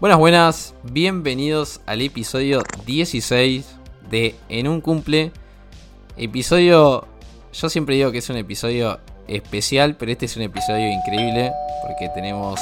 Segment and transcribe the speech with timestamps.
[0.00, 3.66] Buenas, buenas, bienvenidos al episodio 16
[4.08, 5.30] de En un cumple.
[6.16, 7.06] Episodio,
[7.52, 11.52] yo siempre digo que es un episodio especial, pero este es un episodio increíble
[11.82, 12.58] porque tenemos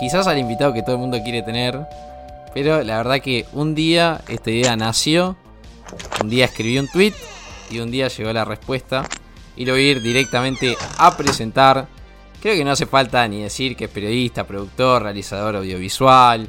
[0.00, 1.86] quizás al invitado que todo el mundo quiere tener,
[2.52, 5.36] pero la verdad que un día esta idea nació,
[6.20, 7.14] un día escribí un tweet
[7.70, 9.08] y un día llegó la respuesta
[9.56, 11.86] y lo voy a ir directamente a presentar
[12.40, 16.48] Creo que no hace falta ni decir que es periodista, productor, realizador audiovisual,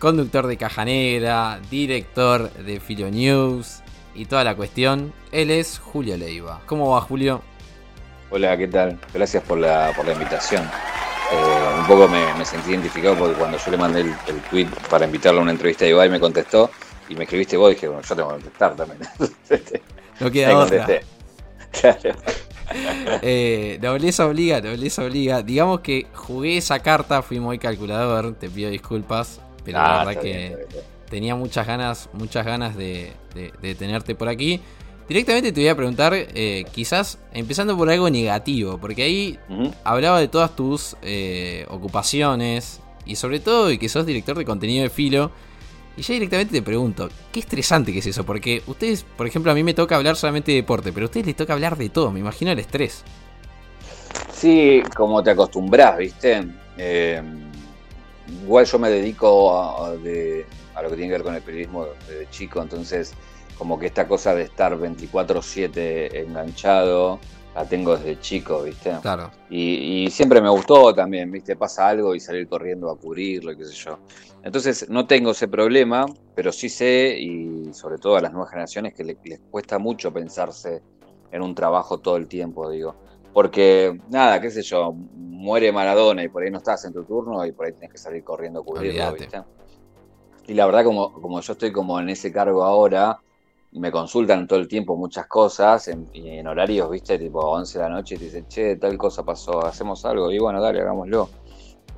[0.00, 3.80] conductor de Caja Negra, director de Filo News
[4.16, 5.12] y toda la cuestión.
[5.30, 6.62] Él es Julio Leiva.
[6.66, 7.42] ¿Cómo va Julio?
[8.30, 8.98] Hola, ¿qué tal?
[9.14, 10.64] Gracias por la, por la invitación.
[11.32, 15.38] Eh, un poco me, sentí identificado porque cuando yo le mandé el, tweet para invitarlo
[15.40, 16.70] a una entrevista de Ibai me contestó
[17.08, 19.00] y me escribiste vos y dije, bueno, yo tengo que contestar también.
[20.20, 20.86] no queda otra.
[21.70, 22.16] Claro.
[23.22, 25.42] Eh, nobleza obliga, nobleza obliga.
[25.42, 30.22] Digamos que jugué esa carta, fui muy calculador, te pido disculpas, pero la ah, verdad
[30.22, 30.66] que
[31.08, 33.12] tenía muchas ganas, muchas ganas de,
[33.78, 34.60] tenerte por aquí.
[35.08, 39.38] Directamente te voy a preguntar, eh, quizás empezando por algo negativo, porque ahí
[39.84, 44.82] hablaba de todas tus eh, ocupaciones y sobre todo de que sos director de contenido
[44.82, 45.30] de filo.
[45.98, 49.54] Y ya directamente te pregunto, qué estresante que es eso, porque ustedes, por ejemplo, a
[49.56, 52.12] mí me toca hablar solamente de deporte, pero a ustedes les toca hablar de todo,
[52.12, 53.02] me imagino el estrés.
[54.32, 56.46] Sí, como te acostumbras, ¿viste?
[56.76, 57.20] Eh,
[58.44, 60.46] igual yo me dedico a, lo que
[60.94, 63.12] tiene que ver con el periodismo desde chico, entonces
[63.58, 67.18] como que esta cosa de estar 24/7 enganchado,
[67.58, 68.96] la tengo desde chico, ¿viste?
[69.02, 69.32] Claro.
[69.50, 71.56] Y, siempre me gustó también, ¿viste?
[71.56, 73.98] Pasa algo y salir corriendo a cubrirlo, qué sé yo.
[74.44, 78.94] Entonces no tengo ese problema, pero sí sé, y sobre todo a las nuevas generaciones,
[78.94, 80.82] que les cuesta mucho pensarse
[81.32, 82.94] en un trabajo todo el tiempo, digo.
[83.32, 87.44] Porque, nada, qué sé yo, muere Maradona y por ahí no estás en tu turno
[87.44, 89.42] y por ahí tienes que salir corriendo a cubrirlo, ¿viste?
[90.46, 93.18] Y la verdad, como, como yo estoy como en ese cargo ahora,
[93.78, 97.90] me consultan todo el tiempo muchas cosas en, en horarios, viste, tipo 11 de la
[97.90, 101.28] noche y te dicen, che, tal cosa pasó, hacemos algo, y bueno, dale, hagámoslo.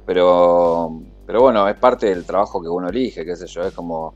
[0.07, 4.15] Pero, pero bueno, es parte del trabajo que uno elige, qué sé yo, es como,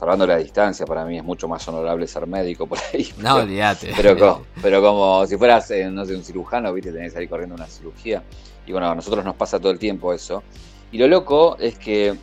[0.00, 3.06] salvando la distancia, para mí es mucho más honorable ser médico por ahí.
[3.18, 3.92] No, olvídate.
[3.94, 7.28] Pero, como, pero como si fueras, eh, no sé, un cirujano, viste, tenés que salir
[7.28, 8.22] corriendo una cirugía.
[8.66, 10.42] Y bueno, a nosotros nos pasa todo el tiempo eso.
[10.90, 12.14] Y lo loco es que,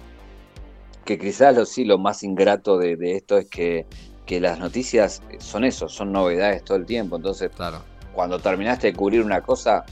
[1.05, 3.85] que quizás lo, sí, lo más ingrato de esto es que
[4.27, 7.15] que las noticias son eso, son novedades todo el tiempo.
[7.15, 7.81] Entonces, claro.
[8.13, 9.85] cuando terminaste de cubrir una cosa,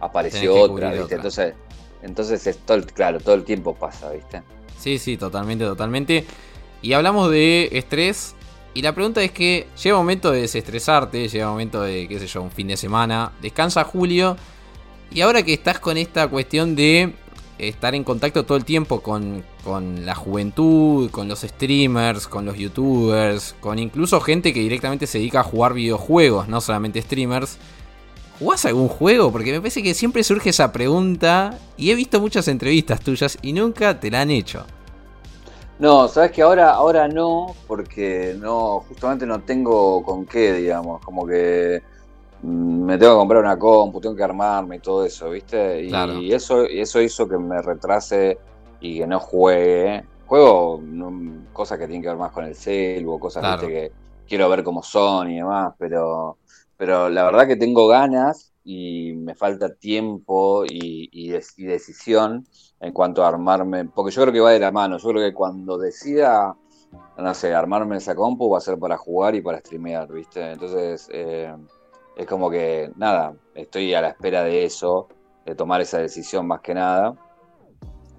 [0.00, 1.14] apareció otra, ¿viste?
[1.14, 1.54] Entonces,
[2.02, 4.42] entonces es todo, claro, todo el tiempo pasa, ¿viste?
[4.76, 6.26] Sí, sí, totalmente, totalmente.
[6.82, 8.34] Y hablamos de estrés.
[8.74, 12.42] Y la pregunta es que llega momento de desestresarte, llega momento de, qué sé yo,
[12.42, 13.32] un fin de semana.
[13.40, 14.36] Descansa Julio.
[15.10, 17.14] Y ahora que estás con esta cuestión de
[17.58, 19.44] estar en contacto todo el tiempo con,
[20.04, 25.40] la juventud, con los streamers, con los youtubers, con incluso gente que directamente se dedica
[25.40, 27.58] a jugar videojuegos, no solamente streamers.
[28.38, 29.32] ¿Jugás algún juego?
[29.32, 33.52] Porque me parece que siempre surge esa pregunta y he visto muchas entrevistas tuyas y
[33.54, 34.64] nunca te la han hecho.
[35.78, 41.26] No, sabes que ahora, ahora no, porque no, justamente no tengo con qué, digamos, como
[41.26, 41.82] que
[42.46, 45.82] me tengo que comprar una compu, tengo que armarme y todo eso, ¿viste?
[45.82, 48.38] Y, eso, eso hizo que me retrase
[48.80, 50.04] y que no juegue.
[50.26, 50.80] Juego
[51.52, 53.90] cosas que tienen que ver más con el celu, cosas que
[54.28, 56.38] quiero ver cómo son y demás, pero,
[56.76, 61.30] pero la verdad que tengo ganas y me falta tiempo y, y,
[61.66, 62.46] decisión
[62.80, 65.34] en cuanto a armarme, porque yo creo que va de la mano, yo creo que
[65.34, 66.56] cuando decida,
[67.18, 70.52] no sé, armarme esa compu va a ser para jugar y para streamear, ¿viste?
[70.52, 71.08] Entonces...
[71.12, 71.52] Eh,
[72.16, 75.08] es como que, nada, estoy a la espera de eso,
[75.44, 77.14] de tomar esa decisión más que nada.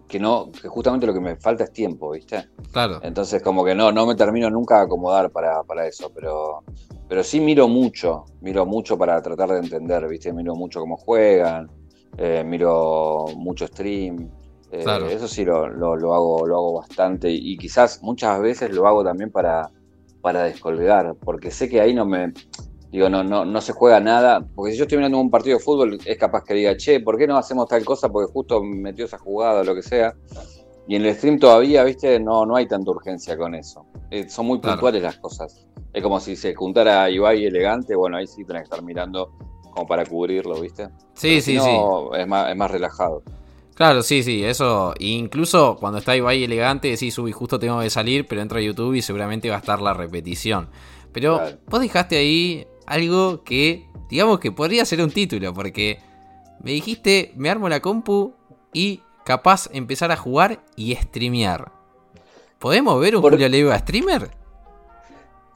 [0.07, 2.47] Que no, que justamente lo que me falta es tiempo, ¿viste?
[2.71, 2.99] Claro.
[3.01, 6.63] Entonces, como que no, no me termino nunca de acomodar para, eso, pero,
[7.09, 10.31] pero sí miro mucho, miro mucho para tratar de entender, ¿viste?
[10.31, 11.69] Miro mucho cómo juegan,
[12.17, 14.29] eh, miro mucho stream.
[14.71, 19.03] Eh, eso sí lo, lo, hago, lo hago bastante y quizás muchas veces lo hago
[19.03, 19.69] también para,
[20.21, 22.33] para descolgar, porque sé que ahí no me,
[22.91, 24.45] Digo, no, no, no se juega nada.
[24.55, 27.17] Porque si yo estoy mirando un partido de fútbol, es capaz que diga, che, ¿por
[27.17, 28.09] qué no hacemos tal cosa?
[28.09, 30.15] Porque justo metió esa jugada o lo que sea.
[30.87, 33.85] Y en el stream todavía, viste, no, no hay tanta urgencia con eso.
[34.09, 35.67] Eh, son muy puntuales las cosas.
[35.91, 39.31] Es como si se juntara Ibai elegante, bueno, ahí sí tenés que estar mirando
[39.73, 40.87] como para cubrirlo, ¿viste?
[41.13, 41.71] Sí, sí, sí.
[42.17, 43.21] Es más, es más relajado.
[43.75, 44.93] Claro, sí, sí, eso.
[44.99, 48.93] Incluso cuando está Ibai elegante, sí, subí, justo tengo que salir, pero entra a YouTube
[48.93, 50.69] y seguramente va a estar la repetición.
[51.11, 55.99] Pero vos dejaste ahí algo que, digamos que podría ser un título, porque
[56.63, 58.33] me dijiste, me armo la compu
[58.73, 61.71] y capaz empezar a jugar y streamear.
[62.57, 64.31] ¿Podemos ver un Julio Leiva streamer?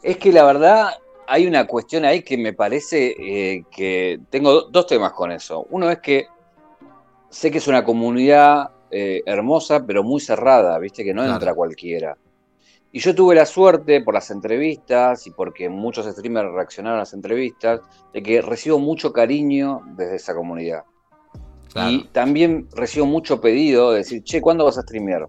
[0.04, 0.92] Es que la verdad
[1.26, 5.66] hay una cuestión ahí que me parece eh, que tengo dos temas con eso.
[5.70, 6.28] Uno es que
[7.30, 12.18] sé que es una comunidad eh, hermosa, pero muy cerrada, viste, que no entra cualquiera.
[12.94, 17.14] Y yo tuve la suerte por las entrevistas y porque muchos streamers reaccionaron a las
[17.14, 17.82] entrevistas,
[18.14, 20.84] de que recibo mucho cariño desde esa comunidad.
[21.88, 25.26] Y también recibo mucho pedido de decir, che, ¿cuándo vas a streamear?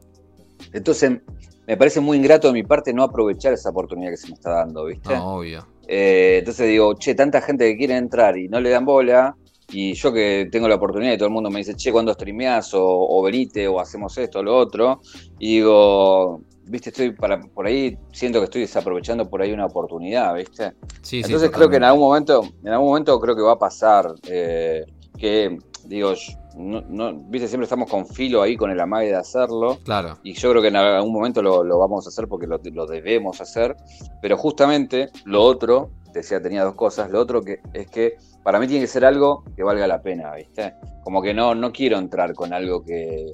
[0.72, 1.20] Entonces,
[1.66, 4.50] me parece muy ingrato de mi parte no aprovechar esa oportunidad que se me está
[4.50, 5.14] dando, ¿viste?
[5.14, 5.66] No, obvio.
[5.86, 9.36] Eh, entonces digo, che, tanta gente que quiere entrar y no le dan bola,
[9.68, 12.74] y yo que tengo la oportunidad y todo el mundo me dice, che, ¿cuándo streameás?
[12.74, 15.00] O, o venite, o hacemos esto, o lo otro.
[15.38, 20.34] Y digo, viste, estoy para, por ahí, siento que estoy desaprovechando por ahí una oportunidad,
[20.34, 20.72] viste.
[21.02, 24.14] Sí, Entonces creo que en algún momento, en algún momento creo que va a pasar.
[24.28, 24.84] Eh,
[25.18, 26.14] que, digo,
[26.56, 29.78] no, viste, siempre estamos con filo ahí con el amague de hacerlo.
[29.84, 30.18] Claro.
[30.22, 33.40] Y yo creo que en algún momento lo, vamos a hacer porque lo, lo, debemos
[33.40, 33.76] hacer.
[34.20, 37.10] Pero justamente lo otro, decía, tenía dos cosas.
[37.10, 40.34] Lo otro que es que para mí tiene que ser algo que valga la pena,
[40.34, 40.74] ¿viste?
[41.04, 43.30] Como que no, no quiero entrar con algo que,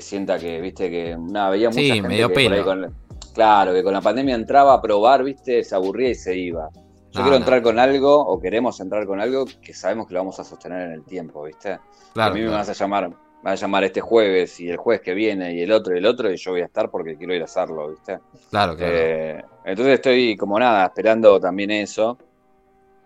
[0.00, 0.90] sienta que, ¿viste?
[0.90, 2.94] Que nada, veía mucha gente medio que con,
[3.34, 5.62] claro, que con la pandemia entraba a probar, ¿viste?
[5.64, 6.70] Se aburría y se iba.
[7.12, 10.38] Yo quiero entrar con algo, o queremos entrar con algo que sabemos que lo vamos
[10.38, 11.78] a sostener en el tiempo, ¿viste?
[12.14, 15.00] a mí me vas a llamar, me vas a llamar este jueves y el jueves
[15.02, 17.34] que viene y el otro y el otro, y yo voy a estar porque quiero
[17.34, 18.18] ir a hacerlo, ¿viste?
[18.50, 18.92] Claro, claro.
[18.94, 22.18] Eh, entonces estoy como nada, esperando también eso.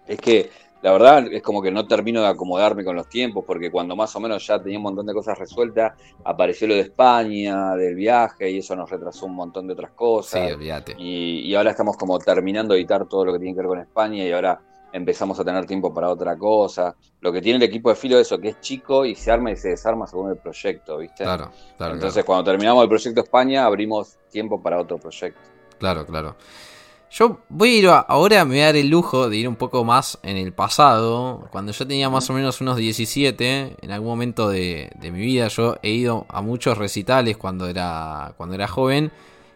[0.09, 0.51] Es que
[0.83, 4.15] la verdad es como que no termino de acomodarme con los tiempos, porque cuando más
[4.17, 5.93] o menos ya tenía un montón de cosas resueltas,
[6.25, 10.47] apareció lo de España, del viaje, y eso nos retrasó un montón de otras cosas.
[10.47, 10.97] Sí, olvídate.
[10.99, 14.25] Y, ahora estamos como terminando de editar todo lo que tiene que ver con España,
[14.25, 14.61] y ahora
[14.93, 16.97] empezamos a tener tiempo para otra cosa.
[17.21, 19.51] Lo que tiene el equipo de filo es eso, que es chico y se arma
[19.53, 21.25] y se desarma según el proyecto, ¿viste?
[21.25, 21.95] Claro, claro.
[21.95, 25.41] Entonces, cuando terminamos el proyecto España, abrimos tiempo para otro proyecto.
[25.79, 26.37] Claro, claro.
[27.13, 29.85] Yo voy a ir ahora, me voy a dar el lujo de ir un poco
[29.85, 31.49] más en el pasado.
[31.51, 35.77] Cuando yo tenía más o menos unos 17, en algún momento de, mi vida, yo
[35.83, 39.11] he ido a muchos recitales cuando era, cuando era joven.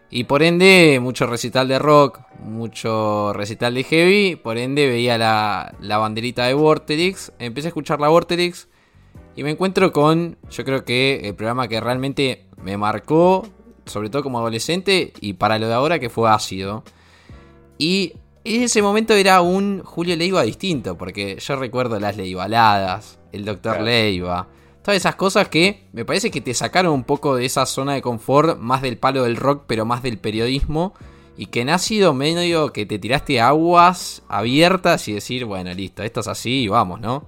[0.09, 4.35] Y por ende, mucho recital de rock, mucho recital de heavy.
[4.35, 7.31] Por ende, veía la, la banderita de Vorterix.
[7.39, 8.67] Empecé a escuchar la Vorterix.
[9.37, 13.47] Y me encuentro con, yo creo que el programa que realmente me marcó,
[13.85, 16.83] sobre todo como adolescente, y para lo de ahora, que fue Ácido.
[17.77, 18.13] Y
[18.43, 23.81] en ese momento era un Julio Leiva distinto, porque yo recuerdo las Leibaladas, el Doctor
[23.81, 24.47] Leiva,
[24.81, 28.01] todas esas cosas que me parece que te sacaron un poco de esa zona de
[28.03, 30.93] confort, más del palo del rock, pero más del periodismo,
[31.37, 36.19] y que ha sido medio que te tiraste aguas abiertas y decir, bueno, listo, esto
[36.19, 37.25] es así y vamos, ¿no?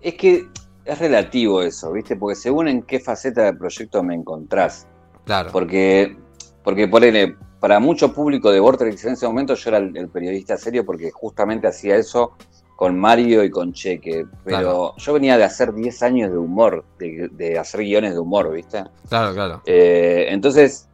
[0.00, 0.46] Es que
[0.84, 2.16] es relativo eso, ¿viste?
[2.16, 4.86] Porque según en qué faceta del proyecto me encontrás.
[5.24, 5.50] Claro.
[5.50, 6.16] Porque,
[6.62, 10.84] porque ponele, para mucho público de Vortex en ese momento yo era el, periodista serio
[10.84, 12.36] porque justamente hacía eso
[12.76, 14.26] con Mario y con Cheque.
[14.44, 18.84] Pero yo venía de hacer 10 años de humor, de, hacer guiones de humor, ¿viste?
[19.08, 19.62] Claro, claro.
[19.64, 20.90] Eh, entonces,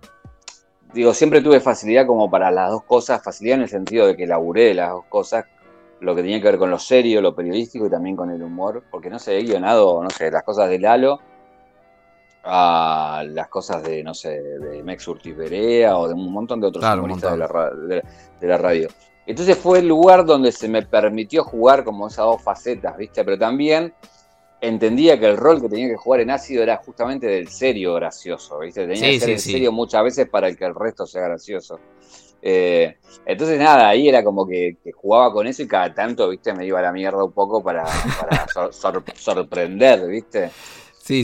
[0.94, 4.28] digo, siempre tuve facilidad como para las dos cosas, facilidad en el sentido de que
[4.28, 5.46] laburé las dos cosas,
[5.98, 8.84] lo que tenía que ver con lo serio, lo periodístico y también con el humor,
[8.92, 11.18] porque no sé, he guionado, no sé, las cosas de Lalo
[12.42, 16.68] a las cosas de, no sé, de Mex Urtiz Berea o de un montón de
[16.68, 18.88] otros humoristas de la, radio.
[19.26, 23.24] Entonces fue el lugar donde se me permitió jugar como esas dos facetas, ¿viste?
[23.24, 23.92] Pero también
[24.60, 28.58] entendía que el rol que tenía que jugar en ácido era justamente del serio gracioso,
[28.58, 28.86] ¿viste?
[28.86, 31.78] Tenía que ser en serio muchas veces para que el resto sea gracioso.
[32.42, 36.64] Eh, entonces nada, ahí era como que, jugaba con eso y cada tanto, viste, me
[36.66, 37.84] iba a la mierda un poco para,
[39.12, 40.50] sorprender, viste.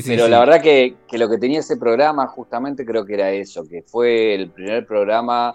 [0.04, 3.82] Pero la verdad que, lo que tenía ese programa justamente creo que era eso, que
[3.82, 5.54] fue el primer programa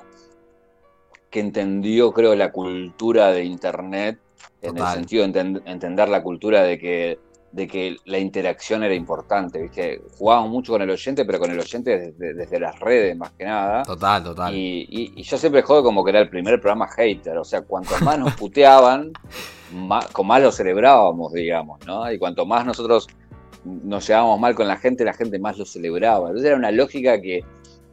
[1.30, 4.20] que entendió, creo, la cultura de Internet,
[4.62, 7.20] en el sentido de entender la cultura de que,
[7.52, 10.02] de que la interacción era importante, ¿viste?
[10.18, 13.84] Jugábamos mucho con el oyente, pero con el oyente desde, las redes, más que nada.
[13.84, 14.54] Total, total.
[14.56, 18.20] Y, yo siempre juego como que era el primer programa hater, o sea, cuanto más
[18.20, 19.12] nos puteaban,
[19.74, 22.12] más, con más lo celebrábamos, digamos, ¿no?
[22.12, 23.08] Y cuanto más nosotros
[23.64, 26.28] nos llevábamos mal con la gente, la gente más lo celebraba.
[26.28, 27.44] Entonces era una lógica que,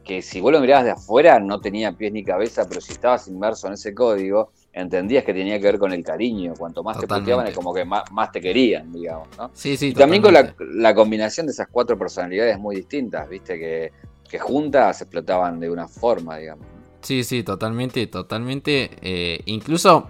[0.03, 3.27] que si vos lo mirabas de afuera no tenía pies ni cabeza, pero si estabas
[3.27, 6.53] inmerso en ese código, entendías que tenía que ver con el cariño.
[6.57, 9.27] Cuanto más te puteaban es como que más, te querían, digamos.
[9.37, 9.51] ¿no?
[9.53, 13.91] Sí, sí, y también con la, combinación de esas cuatro personalidades muy distintas, viste, que,
[14.29, 16.65] que juntas explotaban de una forma, digamos.
[17.01, 18.91] Sí, sí, totalmente, totalmente.
[19.01, 20.07] Eh, incluso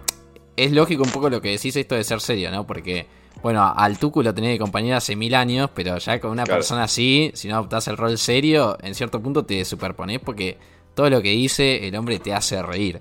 [0.56, 2.66] es lógico un poco lo que decís esto de ser serio, ¿no?
[2.66, 3.08] Porque
[3.42, 6.84] bueno, al Tucu lo tenés de compañero hace mil años, pero ya con una persona
[6.84, 10.58] así, si no adoptás el rol serio, en cierto punto te superponés porque
[10.94, 13.00] todo lo que dice el hombre te hace reír.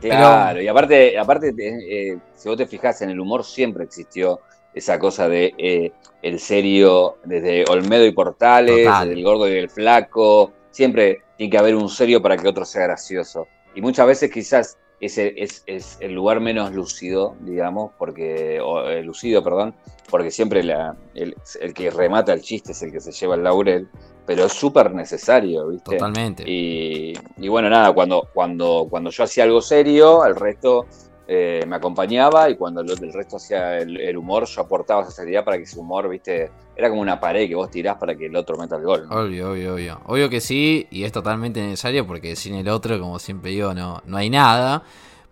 [0.00, 4.40] Claro, y aparte, aparte eh, si vos te fijas en el humor siempre existió
[4.72, 10.52] esa cosa de eh, el serio desde Olmedo y Portales, el gordo y el flaco,
[10.70, 13.48] siempre tiene que haber un serio para que otro sea gracioso.
[13.74, 19.02] Y muchas veces quizás ese es, es, el lugar menos lúcido, digamos, porque, o, eh,
[19.02, 19.74] lucido, perdón,
[20.10, 23.44] porque siempre la, el, el, que remata el chiste es el que se lleva el
[23.44, 23.88] laurel,
[24.26, 25.96] pero es súper necesario, ¿viste?
[25.96, 26.44] Totalmente.
[26.46, 30.86] Y, y, bueno, nada, cuando, cuando, cuando yo hacía algo serio, el resto
[31.30, 35.58] eh, me acompañaba y cuando el, resto hacía el, humor, yo aportaba esa seriedad para
[35.58, 36.50] que ese humor, ¿viste?
[36.74, 39.06] Era como una pared que vos tirás para que el otro meta el gol.
[39.10, 40.00] Obvio, obvio, obvio.
[40.06, 44.00] Obvio que sí, y es totalmente necesario porque sin el otro, como siempre digo, no,
[44.06, 44.82] no hay nada.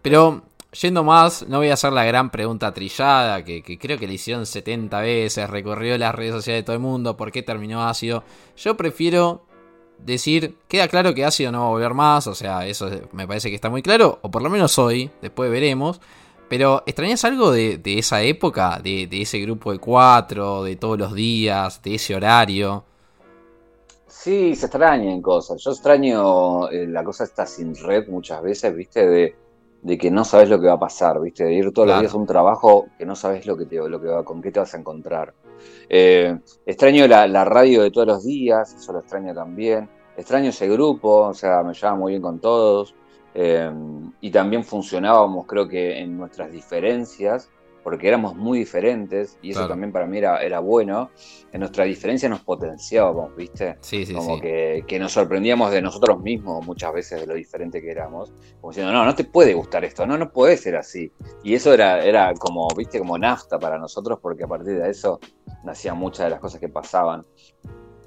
[0.03, 0.43] Pero
[0.79, 4.13] yendo más, no voy a hacer la gran pregunta trillada, que, que, creo que le
[4.13, 8.23] hicieron 70 veces, recorrió las redes sociales de todo el mundo, ¿por qué terminó ácido?
[8.59, 9.46] Yo prefiero
[9.99, 13.49] decir, queda claro que ácido no va a volver más, o sea, eso me parece
[13.49, 16.01] que está muy claro, o por lo menos hoy, después veremos.
[16.49, 18.79] Pero, ¿extrañas algo de, esa época?
[18.83, 22.85] De, ese grupo de cuatro, de todos los días, de ese horario?
[24.07, 25.61] Sí, se extrañan cosas.
[25.63, 29.07] Yo extraño eh, la cosa está sin red muchas veces, ¿viste?
[29.07, 31.45] De, que no sabes lo que va a pasar, ¿viste?
[31.45, 34.01] De ir todos los días a un trabajo que no sabes lo que te, lo
[34.01, 35.35] que va, con qué te vas a encontrar.
[35.89, 39.89] Eh, extraño la, radio de todos los días, eso lo extraño también.
[40.17, 42.95] Extraño ese grupo, o sea, me llevaba muy bien con todos.
[43.35, 43.71] Eh,
[44.21, 47.51] y también funcionábamos, creo que, en nuestras diferencias,
[47.87, 51.13] porque éramos muy diferentes, y eso también para mí era, era bueno.
[51.53, 53.77] En nuestra diferencia nos potenciábamos, ¿viste?
[53.81, 57.81] Sí, sí, Como Que, que, nos sorprendíamos de nosotros mismos muchas veces de lo diferente
[57.81, 58.33] que éramos.
[58.61, 61.13] Como diciendo, no, no te puede gustar esto, no, no puede ser así.
[61.45, 62.99] Y eso era, era como, ¿viste?
[62.99, 65.21] Como nafta para nosotros, porque a partir de eso
[65.63, 67.25] nacían muchas de las cosas que pasaban.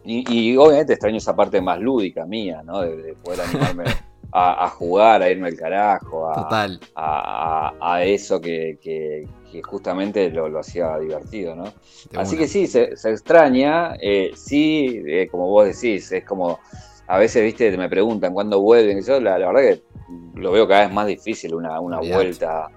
[0.04, 2.82] Y, obviamente extraño esa parte más lúdica mía, ¿no?
[2.82, 3.86] De, poder animarme
[4.32, 9.28] a, jugar, a irme al carajo, a, a, eso que, que,
[9.64, 11.74] justamente lo, lo, hacía divertido, ¿no?
[12.16, 16.60] Así que sí, se, extraña, eh, sí, eh, como vos decís, es como,
[17.08, 19.84] a veces, viste, me preguntan cuándo vuelven, y yo la, verdad que
[20.36, 22.70] lo veo cada vez más difícil una, una vuelta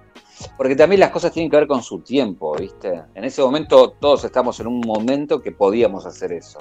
[0.57, 3.03] porque también las cosas tienen que ver con su tiempo, ¿viste?
[3.15, 6.59] En ese momento todos estamos en un momento que podíamos hacer eso.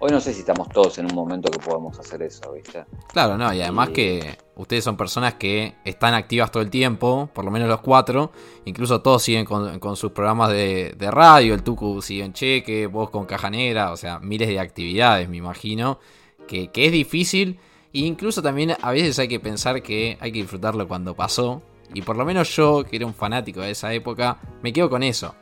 [0.00, 2.84] Hoy no sé si estamos todos en un momento que podemos hacer eso, ¿viste?
[3.12, 7.44] Claro, no, y además que ustedes son personas que están activas todo el tiempo, por
[7.44, 8.30] lo menos los cuatro,
[8.64, 13.26] incluso todos siguen con, sus programas de, radio, el Tucu sigue en cheque, vos con
[13.26, 15.98] Caja Negra, o sea, miles de actividades, me imagino,
[16.46, 17.58] que, que es difícil,
[17.92, 21.60] e incluso también a veces hay que pensar que hay que disfrutarlo cuando pasó,
[21.92, 25.02] y por lo menos yo, que era un fanático de esa época, me quedo con
[25.02, 25.34] eso.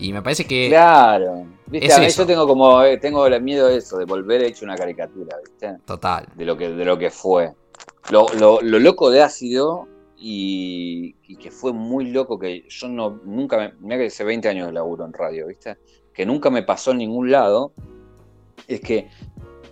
[0.00, 0.68] Y me parece que.
[0.68, 1.46] Claro.
[1.66, 2.10] ¿Viste?
[2.10, 2.82] yo tengo como.
[2.82, 5.76] Eh, tengo el miedo de eso, de volver hecho una caricatura, ¿viste?
[5.84, 6.26] Total.
[6.34, 7.52] De lo que, de lo que fue.
[8.10, 13.20] Lo, lo, lo loco de ácido y, y, que fue muy loco que yo no.
[13.24, 13.74] Nunca me.
[13.80, 15.76] Mira que hace 20 años de laburo en radio, ¿viste?
[16.14, 17.72] Que nunca me pasó en ningún lado.
[18.66, 19.08] Es que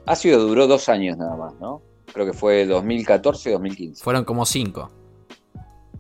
[0.04, 1.82] ácido duró dos años nada más, ¿no?
[2.12, 4.02] Creo que fue 2014 y 2015.
[4.02, 4.90] Fueron como cinco.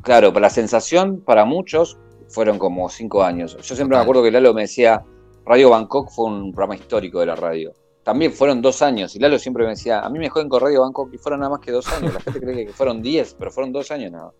[0.02, 3.56] Claro, para la sensación, para muchos, fueron como cinco años.
[3.62, 5.04] Yo siempre me acuerdo que Lalo me decía,
[5.44, 7.72] Radio Bangkok fue un programa histórico de la radio.
[8.02, 10.82] También fueron dos años, y Lalo siempre me decía, a mí me joden con Radio
[10.82, 12.14] Bangkok y fueron nada más que dos años.
[12.14, 14.32] La gente cree que fueron diez, pero fueron dos años nada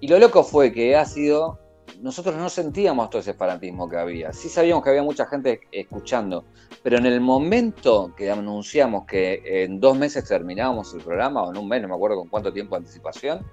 [0.00, 1.58] Y lo loco fue que ha sido,
[2.00, 4.32] nosotros no sentíamos todo ese fanatismo que había.
[4.32, 6.44] Sí sabíamos que había mucha gente escuchando,
[6.82, 11.58] pero en el momento que anunciamos que en dos meses terminábamos el programa, o en
[11.58, 13.44] un mes, no me acuerdo con cuánto tiempo de anticipación,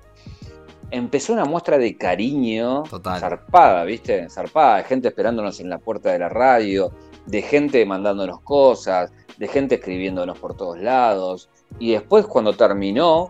[0.91, 4.29] empezó una muestra de cariño zarpada, ¿viste?
[4.29, 6.91] Zarpada, de gente esperándonos en la puerta de la radio,
[7.25, 11.50] de gente mandándonos cosas, de gente escribiéndonos por todos lados.
[11.79, 13.29] Y después cuando terminó,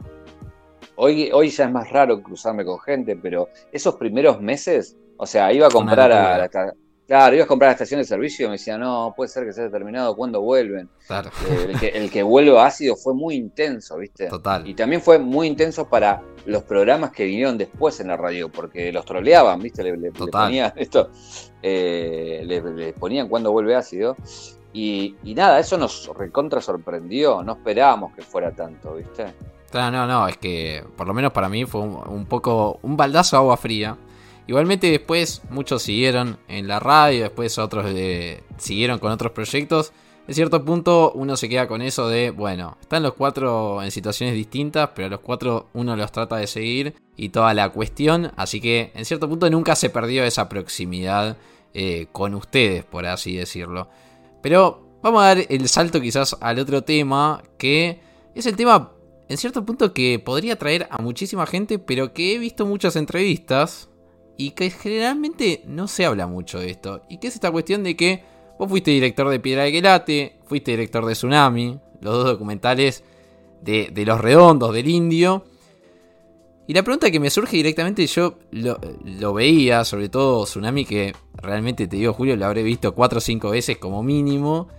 [0.95, 5.53] hoy, hoy ya es más raro cruzarme con gente, pero esos primeros meses, o sea,
[5.53, 6.73] iba a comprar a la,
[7.11, 9.51] Claro, ibas a comprar la estación de servicio y me decía, no, puede ser que
[9.51, 10.87] se haya terminado, ¿cuándo vuelven?
[11.07, 11.29] Claro.
[11.45, 14.27] Eh, el, que, el que vuelve ácido fue muy intenso, ¿viste?
[14.27, 14.65] Total.
[14.65, 18.93] Y también fue muy intenso para los programas que vinieron después en la radio, porque
[18.93, 19.83] los troleaban, ¿viste?
[19.83, 21.09] Le, ponían esto,
[21.61, 24.15] eh, le, ponían cuándo vuelve ácido.
[24.71, 29.33] Y, y, nada, eso nos recontra sorprendió, no esperábamos que fuera tanto, ¿viste?
[29.69, 32.95] Claro, no, no, es que por lo menos para mí fue un, un poco un
[32.95, 33.97] baldazo de agua fría
[34.51, 37.85] Igualmente después muchos siguieron en la radio, después otros
[38.57, 39.93] siguieron con otros proyectos.
[40.27, 44.35] En cierto punto uno se queda con eso de, bueno, están los cuatro en situaciones
[44.35, 48.33] distintas, pero a los cuatro uno los trata de seguir y toda la cuestión.
[48.35, 51.37] Así que en cierto punto nunca se perdió esa proximidad
[51.73, 53.87] eh, con ustedes, por así decirlo.
[54.41, 58.01] Pero vamos a dar el salto quizás al otro tema, que
[58.35, 58.91] es el tema
[59.29, 63.87] en cierto punto que podría atraer a muchísima gente, pero que he visto muchas entrevistas
[64.37, 67.03] y que generalmente no se habla mucho de esto.
[67.09, 68.23] Y que es esta cuestión de que
[68.57, 73.03] vos fuiste director de Piedra de Quelate, fuiste director de Tsunami, los dos documentales
[73.61, 75.45] de, de Los Redondos, del Indio.
[76.67, 81.87] Y la pregunta que me surge directamente, yo lo, veía, sobre todo Tsunami, que realmente
[81.87, 84.69] te digo, Julio, lo habré visto 4 o 5 veces como mínimo.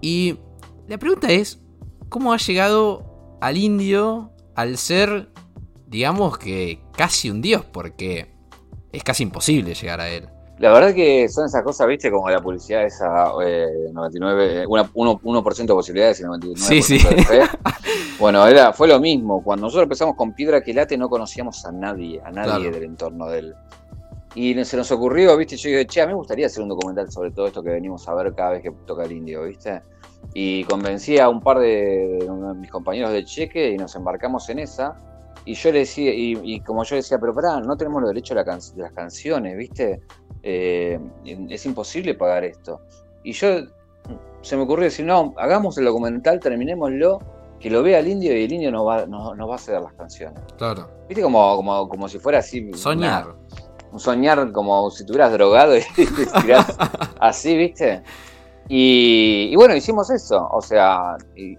[0.00, 0.38] Y
[0.88, 1.60] la pregunta es,
[2.08, 5.28] ¿cómo ha llegado al indio al ser,
[5.86, 7.64] digamos que casi un dios?
[7.64, 8.35] Porque
[8.96, 10.28] es casi imposible llegar a él.
[10.58, 13.30] La verdad que son esas cosas, viste, como la publicidad esa
[13.92, 16.98] 99, 1%, de posibilidades y 99% sí, sí.
[16.98, 17.40] de fe.
[18.18, 19.42] Bueno, era, fue lo mismo.
[19.44, 23.40] Cuando nosotros empezamos con Piedra Quelate no conocíamos a nadie, a nadie del entorno de
[23.40, 23.54] él.
[24.34, 27.10] Y se nos ocurrió, viste, yo dije, che, a mí me gustaría hacer un documental
[27.12, 29.82] sobre todo esto que venimos a ver cada vez que toca el indio, viste.
[30.32, 34.60] Y convencí a un par de, de mis compañeros de cheque y nos embarcamos en
[34.60, 34.96] esa.
[35.46, 38.36] Y yo le decía, y, como yo decía, pero pará, no tenemos los derechos
[38.74, 40.00] de, las canciones, ¿viste?
[40.42, 42.80] Eh, es imposible pagar esto.
[43.22, 43.60] Y yo
[44.42, 47.20] se me ocurrió decir, no, hagamos el documental, terminémoslo,
[47.60, 50.40] que lo vea el indio y el indio nos va, va a ceder las canciones.
[50.58, 50.88] Claro.
[51.08, 51.22] ¿Viste?
[51.22, 52.70] Como, como, como si fuera así.
[52.74, 53.34] Soñar.
[53.92, 55.82] un soñar como si estuvieras drogado y
[57.20, 58.02] así, ¿viste?
[58.68, 60.48] Y, bueno, hicimos eso.
[60.50, 61.16] O sea,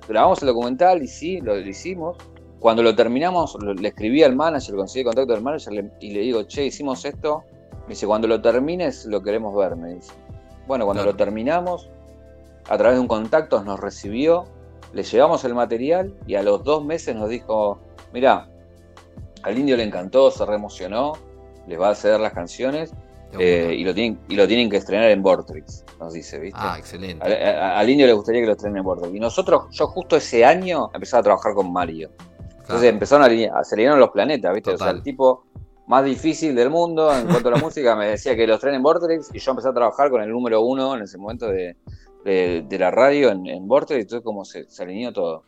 [0.07, 2.17] grabamos el documental y sí, lo hicimos.
[2.59, 6.43] Cuando lo terminamos, le escribí al manager, conseguí el contacto del manager y le digo,
[6.43, 7.43] che, hicimos esto.
[7.83, 10.13] Me dice, cuando lo termines, lo queremos ver, me dice.
[10.67, 11.89] Bueno, cuando lo terminamos,
[12.67, 14.45] a través de un contacto nos recibió,
[14.93, 17.79] le llevamos el material y a los dos meses nos dijo,
[18.11, 18.49] mira,
[19.43, 21.13] al indio le encantó, se reemocionó,
[21.67, 22.93] les va a ceder las canciones
[23.39, 26.59] eh, y, lo tienen, y lo tienen que estrenar en Vortrix, nos dice, ¿viste?
[26.61, 27.25] Ah, excelente.
[27.25, 29.15] Al, indio le gustaría que lo estrenen en Vortrix.
[29.15, 32.09] Y nosotros, yo justo ese año empezaba a trabajar con Mario.
[32.67, 34.71] Entonces empezaron a, se alinearon los planetas, ¿viste?
[34.71, 35.45] O sea, el tipo
[35.87, 39.29] más difícil del mundo en cuanto a la música me decía que los en Vortex
[39.33, 41.77] y yo empecé a trabajar con el número uno en ese momento de,
[42.25, 45.43] la radio en, en Vortex y entonces como se, alineó todo.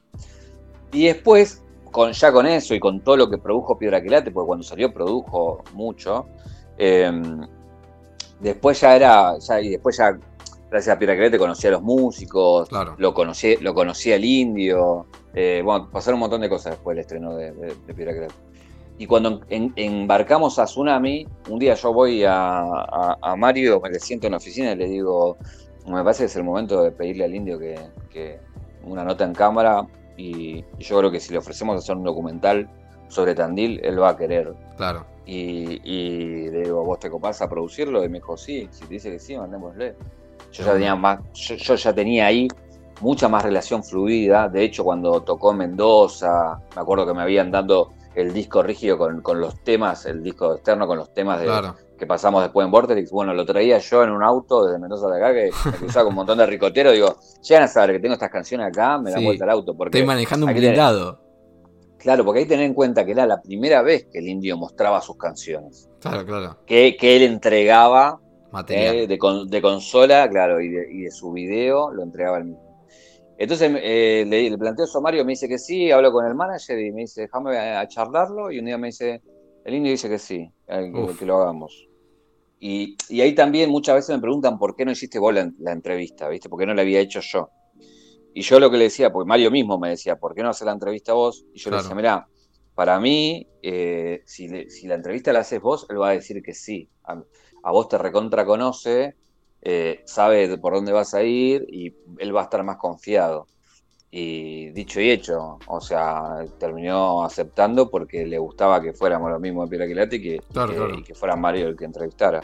[0.93, 4.47] Y después, con, ya con eso y con todo lo que produjo Piedra Quelate, porque
[4.47, 6.25] cuando salió produjo mucho,
[6.77, 7.41] em,
[8.39, 10.17] después ya era, ya, y después ya
[10.71, 15.61] gracias a Piedra Quelate conocía a los músicos, lo, conocí, lo conocía el indio, eh,
[15.63, 18.27] bueno, pasaron un montón de cosas después del estreno de, de, Piedra
[18.97, 24.31] Y cuando embarcamos a Tsunami, un día yo voy a, Mario, me le siento en
[24.31, 25.37] la oficina y le digo,
[25.87, 28.39] me parece que es el momento de pedirle al indio que,
[28.83, 29.85] una nota en cámara
[30.17, 32.67] y, yo creo que si le ofrecemos hacer un documental
[33.07, 34.53] sobre Tandil, él va a querer.
[34.77, 35.05] Claro.
[35.25, 38.03] Y, le digo, ¿vos te copás a producirlo?
[38.03, 39.95] Y me dijo, sí, si te dice que sí, mandémosle.
[40.51, 42.47] Yo ya tenía más, yo ya tenía ahí
[43.01, 44.49] mucha más relación fluida.
[44.49, 49.39] De hecho, cuando tocó Mendoza, me acuerdo que me habían dado el disco rígido con,
[49.39, 53.11] los temas, el disco externo con los temas de, que pasamos después en Vortex.
[53.11, 56.13] Bueno, lo traía yo en un auto desde Mendoza de acá, que me cruzaba con
[56.13, 56.93] un montón de ricoteros.
[56.93, 59.75] Digo, llegan a saber que tengo estas canciones acá, me dan vuelta al auto.
[59.75, 61.19] Porque Estoy manejando un blindado.
[61.97, 64.57] Claro, porque hay que tener en cuenta que era la primera vez que el indio
[64.57, 65.89] mostraba sus canciones.
[65.99, 66.57] Claro, claro.
[66.65, 68.95] Que, que él entregaba Material.
[68.95, 72.68] Eh, de, consola, claro, y de, y de su video lo entregaba el mismo.
[73.39, 76.77] Entonces eh, le, planteo eso a Mario, me dice que sí, hablo con el manager
[76.77, 78.51] y me dice, déjame a, charlarlo.
[78.51, 79.21] Y un día me dice,
[79.63, 81.87] el indio dice que sí, que, lo hagamos.
[82.59, 86.49] Y, ahí también muchas veces me preguntan por qué no hiciste vos la, entrevista, ¿viste?
[86.49, 87.49] ¿Por qué no la había hecho yo?
[88.33, 90.65] Y yo lo que le decía, porque Mario mismo me decía, ¿por qué no hacer
[90.65, 91.45] la entrevista vos?
[91.53, 92.27] Y yo le decía, mirá,
[92.75, 96.89] para mí, eh, si, la entrevista la haces vos, él va a decir que sí.
[97.05, 97.23] A,
[97.63, 99.15] a vos te recontra conoce
[99.61, 103.47] eh, sabe por dónde vas a ir y él va a estar más confiado.
[104.11, 109.69] Y dicho y hecho, o sea, terminó aceptando porque le gustaba que fuéramos los mismos
[109.69, 110.41] de Piedra y que,
[110.97, 112.41] y que fuera Mario el que entrevistara.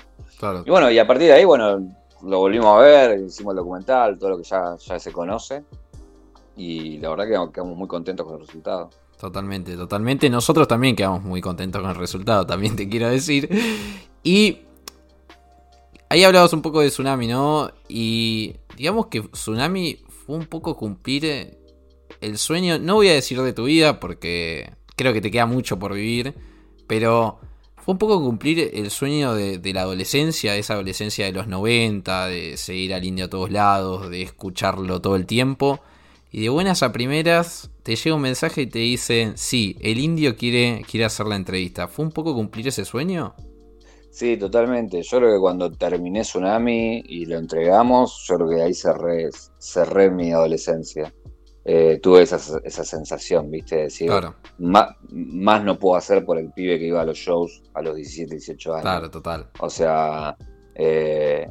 [0.63, 1.79] Y bueno, y a partir de ahí, bueno,
[2.23, 5.63] lo volvimos a ver, hicimos el documental, todo lo que ya, ya se conoce.
[6.55, 8.91] Y la verdad que quedamos muy contentos con el resultado.
[9.19, 10.29] Totalmente, totalmente.
[10.29, 13.49] Nosotros también quedamos muy contentos con el resultado, también te quiero decir.
[14.23, 14.64] Y
[16.15, 17.69] Ahí hablabas un poco de Tsunami, ¿no?
[17.89, 21.57] Y digamos que Tsunami fue un poco cumplir
[22.21, 25.77] el sueño, no voy a decir de tu vida porque creo que te queda mucho
[25.77, 26.33] por vivir,
[26.87, 27.41] pero
[27.83, 32.55] fue un poco cumplir el sueño de, la adolescencia, esa adolescencia de los 90, de
[32.55, 35.81] seguir al indio a todos lados, de escucharlo todo el tiempo.
[36.31, 40.37] Y de buenas a primeras te llega un mensaje y te dicen, sí, el indio
[40.37, 41.89] quiere, quiere hacer la entrevista.
[41.89, 43.35] ¿Fue un poco cumplir ese sueño?
[44.15, 45.01] Sí, totalmente.
[45.01, 50.09] Yo creo que cuando terminé Tsunami y lo entregamos, yo creo que ahí cerré, cerré
[50.09, 51.13] mi adolescencia.
[51.65, 53.75] Eh, tuve esa, esa, sensación, ¿viste?
[53.75, 54.09] De decir,
[54.57, 54.95] más,
[55.65, 58.71] no puedo hacer por el pibe que iba a los shows a los 17, 18
[58.75, 58.83] años.
[58.83, 59.49] Claro, total.
[59.59, 60.37] O sea,
[60.75, 61.49] eh,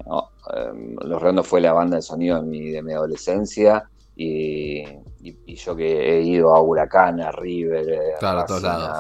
[0.56, 4.84] em, Los Redondos fue la banda de sonido de mi, de mi adolescencia y,
[5.54, 8.90] yo que he ido a Huracán, a River, eh, a, todos lados.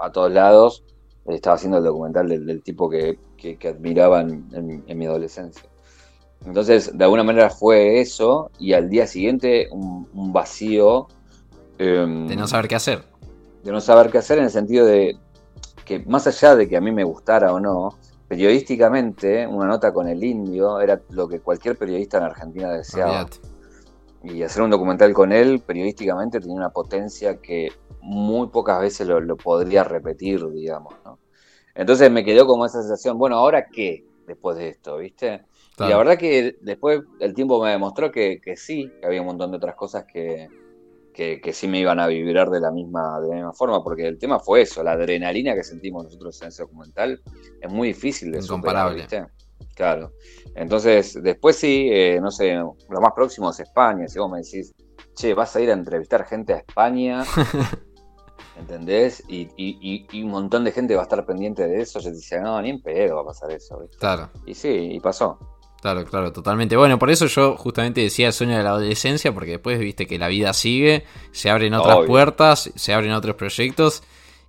[0.00, 0.84] a, todos lados
[1.26, 5.68] estaba haciendo el documental del, tipo que, que, admiraba en, mi adolescencia.
[6.44, 11.08] Entonces, de alguna manera fue eso, y al día siguiente un, vacío.
[11.78, 13.02] Em, de no saber qué hacer.
[13.62, 15.16] De no saber qué hacer en el sentido de
[15.84, 17.96] que, más allá de que a mí me gustara o no,
[18.28, 23.28] periodísticamente, una nota con el indio era lo que cualquier periodista en Argentina deseaba.
[24.24, 29.36] Y hacer un documental con él, periodísticamente, tenía una potencia que muy pocas veces lo,
[29.36, 31.18] podría repetir, digamos, ¿no?
[31.74, 35.42] Entonces me quedó como esa sensación, bueno, ¿ahora qué después de esto, viste?
[35.78, 39.50] Y la verdad que después el tiempo me demostró que, sí, que había un montón
[39.50, 40.48] de otras cosas que,
[41.12, 44.18] que, sí me iban a vibrar de la misma de la misma forma, porque el
[44.18, 47.20] tema fue eso, la adrenalina que sentimos nosotros en ese documental
[47.60, 49.02] es muy difícil de Incomparable.
[49.02, 49.43] Superar, ¿viste?
[49.74, 50.12] Claro.
[50.54, 54.72] Entonces, después sí, eh, no sé, lo más próximo es España, si vos me decís,
[55.14, 57.24] che, vas a ir a entrevistar gente a España
[58.56, 59.22] ¿Entendés?
[59.28, 61.98] Y, un montón de gente va a estar pendiente de eso.
[61.98, 63.88] Yo te decía, no, ni en pedo va a pasar eso.
[63.98, 64.30] Claro.
[64.46, 65.38] Y sí, y pasó.
[65.80, 66.76] Claro, claro, totalmente.
[66.76, 70.18] Bueno, por eso yo justamente decía el sueño de la adolescencia, porque después viste que
[70.18, 74.02] la vida sigue, se abren otras puertas, se abren otros proyectos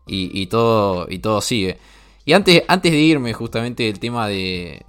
[0.08, 1.78] y, todo, y todo sigue.
[2.26, 4.84] Y antes, antes de irme justamente del tema de,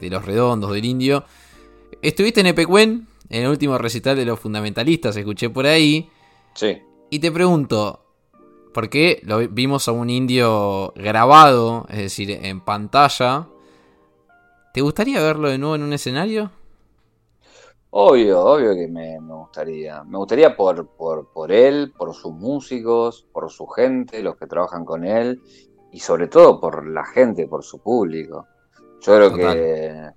[0.00, 1.24] los redondos, del indio,
[2.02, 6.10] estuviste en Epecuen, en el último recital de los fundamentalistas, escuché por ahí.
[6.54, 6.82] Sí.
[7.08, 8.04] Y te pregunto,
[8.74, 13.46] porque lo vimos a un indio grabado, es decir, en pantalla.
[14.74, 16.50] ¿Te gustaría verlo de nuevo en un escenario?
[17.90, 20.04] Obvio, obvio que me, gustaría.
[20.04, 25.04] Me gustaría por, por, él, por sus músicos, por su gente, los que trabajan con
[25.04, 25.42] él,
[25.92, 28.46] y sobre todo por la gente, por su público.
[29.00, 30.10] Yo creo que,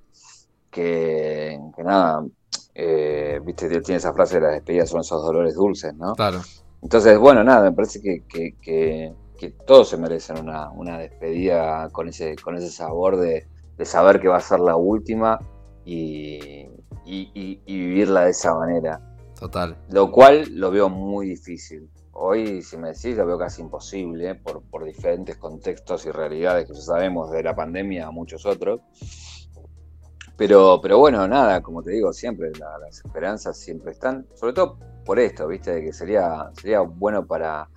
[0.70, 2.26] que, nada,
[2.76, 6.16] eh, viste, tiene esa frase de las despedidas son esos dolores dulces, ¿no?
[6.16, 6.42] Claro.
[6.82, 9.14] Entonces, bueno, nada, me parece que,
[9.66, 13.48] todos se merecen una, despedida con ese, con ese sabor de,
[13.84, 15.40] saber que va a ser la última
[15.86, 16.68] y,
[17.06, 19.00] vivirla de esa manera.
[19.40, 19.78] Total.
[19.90, 21.90] Lo cual lo veo muy difícil.
[22.26, 26.74] Hoy, si me decís, lo veo casi imposible por, por diferentes contextos y realidades que
[26.74, 28.80] ya sabemos de la pandemia a muchos otros.
[30.38, 35.20] Pero, pero bueno, nada, como te digo, siempre las esperanzas siempre están, sobre todo por
[35.20, 35.74] esto, ¿viste?
[35.74, 37.70] De que sería, sería bueno para,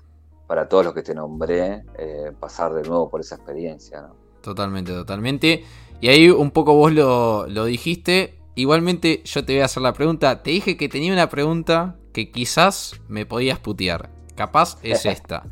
[0.46, 4.06] para todos los que te nombré eh, pasar de nuevo por esa experiencia.
[4.42, 5.64] Totalmente, totalmente.
[6.00, 8.38] Y ahí un poco vos lo, dijiste.
[8.54, 10.44] Igualmente yo te voy a hacer la pregunta.
[10.44, 14.15] Te dije que tenía una pregunta que quizás me podías putear.
[14.36, 15.44] Capaz es esta.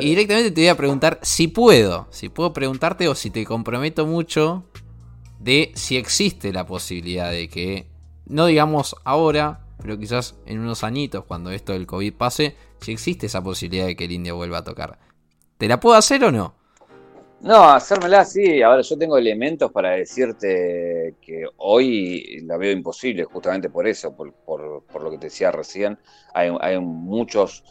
[0.00, 2.06] y directamente te voy a preguntar si puedo.
[2.10, 4.64] Si puedo preguntarte o si te comprometo mucho
[5.40, 7.88] de si existe la posibilidad de que,
[8.26, 13.26] no digamos ahora, pero quizás en unos añitos, cuando esto del COVID pase, si existe
[13.26, 14.98] esa posibilidad de que el India vuelva a tocar.
[15.58, 16.54] ¿Te la puedo hacer o no?
[17.42, 18.62] No, hacérmela sí.
[18.62, 25.02] Ahora yo tengo elementos para decirte que hoy la veo imposible, justamente por eso, por,
[25.02, 25.98] lo que te decía recién.
[26.34, 27.64] Hay, hay muchos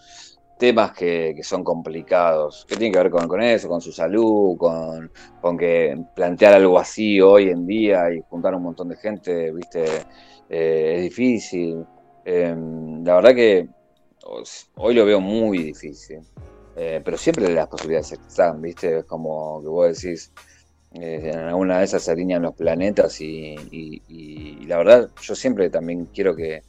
[0.61, 5.57] temas que, son complicados, que tienen que ver con, eso, con su salud, con, con,
[5.57, 9.83] que plantear algo así hoy en día y juntar un montón de gente, viste,
[10.47, 11.83] eh, es difícil.
[12.23, 13.67] Em, la verdad que
[14.75, 16.19] hoy lo veo muy difícil,
[16.75, 20.31] eh, pero siempre las posibilidades están, viste, es como que vos decís,
[20.93, 23.55] eh, en alguna de esas se alinean los planetas y,
[24.67, 26.61] la verdad yo siempre también quiero que,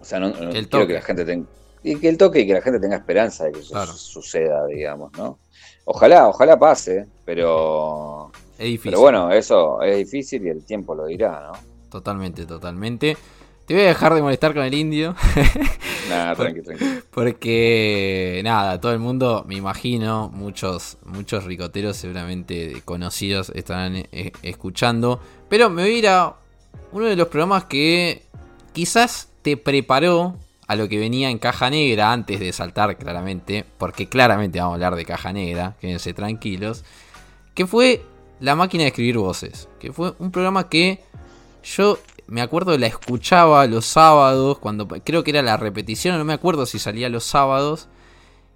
[0.00, 1.46] o sea, no, quiero que la gente tenga
[1.82, 5.12] y que el toque y que la gente tenga esperanza de que eso suceda, digamos,
[5.16, 5.38] ¿no?
[5.84, 8.30] Ojalá, ojalá pase, pero.
[8.58, 8.90] Es difícil.
[8.90, 11.58] Pero bueno, eso es difícil y el tiempo lo dirá, ¿no?
[11.90, 13.16] Totalmente, totalmente.
[13.64, 15.14] Te voy a dejar de molestar con el indio.
[16.08, 16.84] nada, tranqui, tranqui.
[17.10, 25.20] Porque, nada, todo el mundo, me imagino, muchos, muchos ricoteros seguramente conocidos estarán eh, escuchando.
[25.48, 26.36] Pero me voy a ir a
[26.92, 28.22] uno de los programas que
[28.72, 30.36] quizás te preparó
[30.68, 34.74] a lo que venía en Caja Negra antes de saltar claramente, porque claramente vamos a
[34.74, 36.84] hablar de Caja Negra, quédense tranquilos,
[37.54, 38.02] que fue
[38.38, 41.02] La máquina de escribir voces, que fue un programa que
[41.64, 46.34] yo me acuerdo la escuchaba los sábados, cuando creo que era la repetición, no me
[46.34, 47.88] acuerdo si salía los sábados,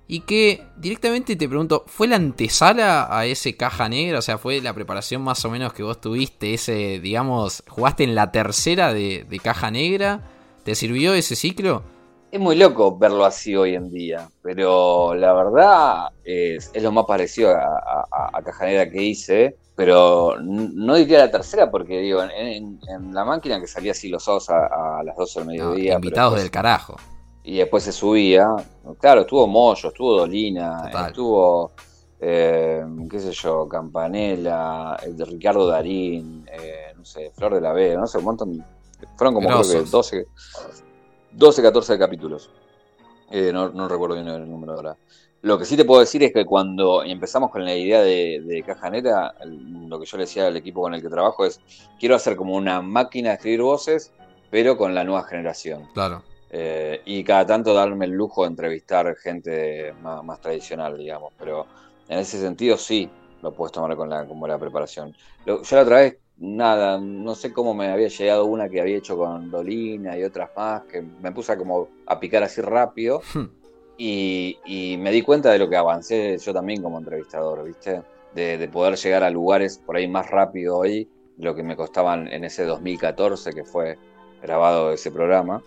[0.09, 4.19] Y que directamente te pregunto, ¿fue la antesala a ese caja negra?
[4.19, 6.53] O sea, ¿fue la preparación más o menos que vos tuviste?
[6.53, 10.21] Ese, digamos, jugaste en la tercera de, caja negra.
[10.65, 11.83] ¿Te sirvió ese ciclo?
[12.33, 17.51] Es muy loco verlo así hoy en día, pero la verdad es, lo más parecido
[17.55, 22.81] a, Caja Negra que hice, pero no diría la tercera porque digo, en,
[23.13, 25.95] la máquina que salía así los sábados a, las 12 del mediodía.
[25.95, 26.97] invitados del carajo
[27.45, 28.47] y después se subía.
[28.99, 31.73] Claro, estuvo Moyo, estuvo Dolina, estuvo,
[32.21, 37.73] eh, qué sé yo, Campanella, el de Ricardo Darín, eh, no sé, Flor de la
[37.73, 38.65] Vega, no sé, un montón.
[39.17, 40.27] Fueron como creo que 12,
[41.33, 42.51] 12, 14 capítulos.
[43.31, 44.97] Eh, no, recuerdo bien el número ahora.
[45.41, 48.63] Lo que sí te puedo decir es que cuando empezamos con la idea de, de
[48.63, 51.61] Caja Neta, lo que yo le decía al equipo con el que trabajo es,
[51.99, 54.13] quiero hacer como una máquina de escribir voces,
[54.51, 55.89] pero con la nueva generación.
[55.95, 56.23] Claro.
[56.55, 61.33] Eh, y cada tanto darme el lujo de entrevistar gente más, tradicional, digamos.
[61.39, 61.67] Pero
[62.09, 65.17] en ese sentido sí lo puedes tomar con la, como la preparación.
[65.47, 69.17] yo la otra vez, nada, no sé cómo me había llegado una que había hecho
[69.17, 73.23] con Dolina y otras más, que me puse a como a picar así rápido.
[73.33, 73.47] Hmm.
[73.97, 78.03] Y, me di cuenta de lo que avancé yo también como entrevistador, ¿viste?
[78.35, 82.27] De, de poder llegar a lugares por ahí más rápido hoy, lo que me costaban
[82.29, 83.99] en ese 2014 que fue
[84.43, 85.63] grabado ese programa.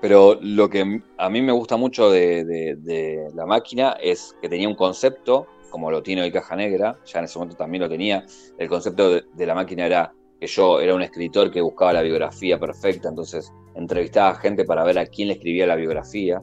[0.00, 4.74] Pero lo que a mí me gusta mucho de, la máquina es que tenía un
[4.74, 8.24] concepto, como lo tiene hoy Caja Negra, ya en ese momento también lo tenía.
[8.58, 12.58] El concepto de, la máquina era que yo era un escritor que buscaba la biografía
[12.58, 16.42] perfecta, entonces entrevistaba a gente para ver a quién le escribía la biografía.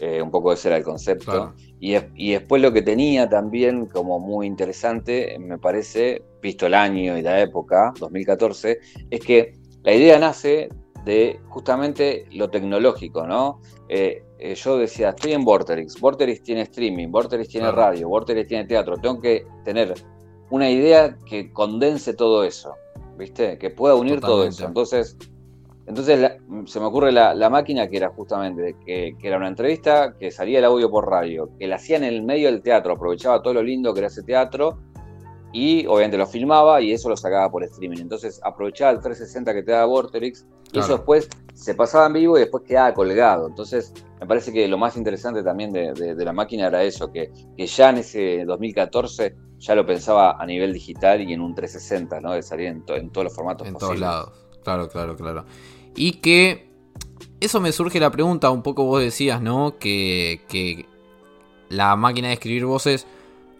[0.00, 1.54] Eh, un poco ese era el concepto.
[1.78, 7.16] Y, y, después lo que tenía también como muy interesante, me parece, visto el año
[7.16, 10.68] y la época, 2014, es que la idea nace
[11.04, 13.60] de justamente lo tecnológico, ¿no?
[13.88, 18.66] Eh, eh, yo decía, estoy en Vorterix, Vorterix tiene streaming, Vorterix tiene radio, Vorterix tiene
[18.66, 19.94] teatro, tengo que tener
[20.50, 22.74] una idea que condense todo eso,
[23.16, 23.56] ¿viste?
[23.56, 24.66] Que pueda unir todo eso.
[24.66, 25.16] Entonces,
[25.86, 26.32] entonces
[26.66, 30.58] se me ocurre la, máquina que era justamente, que, que, era una entrevista, que salía
[30.58, 33.62] el audio por radio, que la hacía en el medio del teatro, aprovechaba todo lo
[33.62, 34.78] lindo que era ese teatro,
[35.54, 37.98] y obviamente lo filmaba y eso lo sacaba por streaming.
[37.98, 42.36] Entonces aprovechaba el 360 que te da Vorterix y eso después se pasaba en vivo
[42.36, 43.46] y después quedaba colgado.
[43.46, 47.66] Entonces me parece que lo más interesante también de, la máquina era eso, que, que,
[47.68, 52.32] ya en ese 2014 ya lo pensaba a nivel digital y en un 360, ¿no?
[52.32, 53.68] De salir en, todos los formatos.
[53.68, 54.32] En todos lados,
[54.64, 55.44] claro, claro, claro.
[55.94, 56.68] Y que
[57.38, 59.78] eso me surge la pregunta, un poco vos decías, ¿no?
[59.78, 60.86] Que, que
[61.68, 63.06] la máquina de escribir voces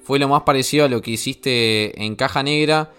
[0.04, 2.92] fue lo más parecido a lo que hiciste en Caja Negra.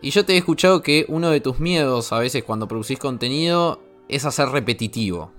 [0.00, 3.80] Y yo te he escuchado que uno de tus miedos a veces cuando producís contenido
[4.08, 5.32] es hacer repetitivo.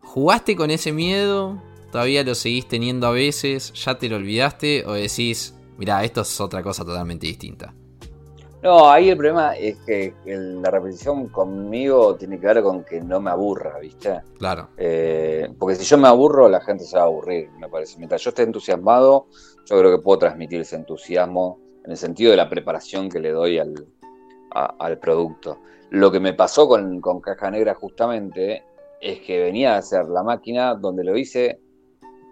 [0.00, 1.62] ¿Jugaste con ese miedo?
[1.92, 3.72] ¿Todavía lo seguís teniendo a veces?
[3.72, 4.84] ¿Ya te lo olvidaste?
[4.86, 7.72] ¿O decís, mira, esto es otra cosa totalmente distinta?
[8.62, 13.18] No, ahí el problema es que la repetición conmigo tiene que ver con que no
[13.18, 14.20] me aburra, ¿viste?
[14.38, 14.68] Claro.
[14.76, 17.96] Eh, porque si yo me aburro, la gente se va a aburrir, me parece.
[17.96, 19.28] Mientras yo esté entusiasmado,
[19.70, 23.30] yo creo que puedo transmitir ese entusiasmo en el sentido de la preparación que le
[23.30, 23.86] doy al,
[24.50, 25.58] al producto.
[25.90, 28.64] Lo que me pasó con, Caja Negra justamente
[29.00, 31.60] es que venía a hacer la máquina donde lo hice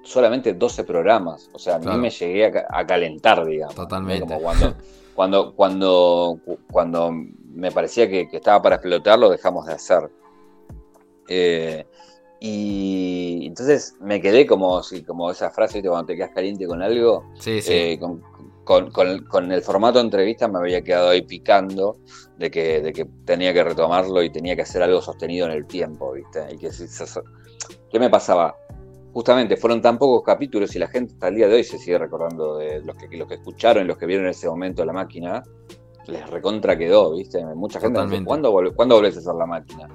[0.03, 1.49] solamente 12 programas.
[1.53, 3.75] O sea, a mí me llegué a, calentar, digamos.
[3.75, 4.27] Totalmente.
[4.27, 4.75] Como cuando
[5.19, 6.39] cuando, cuando,
[6.71, 10.09] cuando me parecía que, estaba para explotar, lo dejamos de hacer.
[11.27, 11.87] Eh,
[12.41, 17.99] y entonces me quedé como, como esa frase, cuando te quedas caliente con algo, eh,
[18.65, 21.97] con, el formato de entrevista me había quedado ahí picando
[22.37, 25.67] de que, de que tenía que retomarlo y tenía que hacer algo sostenido en el
[25.67, 26.47] tiempo, ¿viste?
[26.53, 26.71] Y que,
[27.91, 28.55] ¿Qué me pasaba?
[29.13, 31.99] justamente fueron tan pocos capítulos y la gente hasta el día de hoy se sigue
[31.99, 34.93] recordando de los que, los que escucharon y los que vieron en ese momento la
[34.93, 35.43] máquina,
[36.07, 37.45] les recontra quedó, ¿viste?
[37.55, 39.89] Mucha gente me dice, ¿cuándo, volvés a hacer la máquina?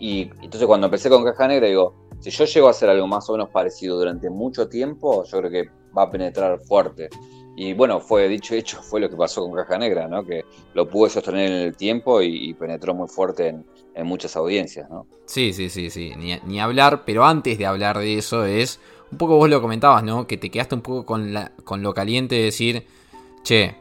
[0.00, 3.28] Y entonces cuando empecé con Caja Negra digo, si yo llego a hacer algo más
[3.28, 7.10] o menos parecido durante mucho tiempo, yo creo que va a penetrar fuerte.
[7.54, 10.24] Y bueno, fue dicho hecho, fue lo que pasó con Caja Negra, ¿no?
[10.24, 13.66] Que lo pude sostener en el tiempo y, penetró muy fuerte en,
[14.06, 15.06] muchas audiencias, ¿no?
[15.26, 16.14] Sí, sí, sí, sí.
[16.16, 18.80] Ni, hablar, pero antes de hablar de eso es.
[19.12, 20.26] Un poco vos lo comentabas, ¿no?
[20.26, 21.34] Que te quedaste un poco con,
[21.64, 22.86] con lo caliente de decir,
[23.42, 23.74] che,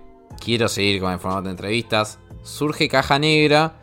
[0.44, 2.20] quiero seguir con el formato de entrevistas.
[2.44, 3.80] Surge Caja Negra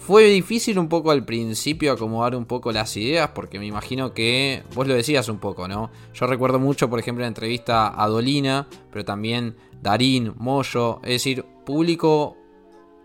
[0.00, 4.62] fue difícil un poco al principio acomodar un poco las ideas, porque me imagino que
[4.74, 5.90] vos lo decías un poco, ¿no?
[6.14, 11.44] Yo recuerdo mucho, por ejemplo, la entrevista a Dolina, pero también Darín, Moyo, es decir,
[11.66, 12.36] público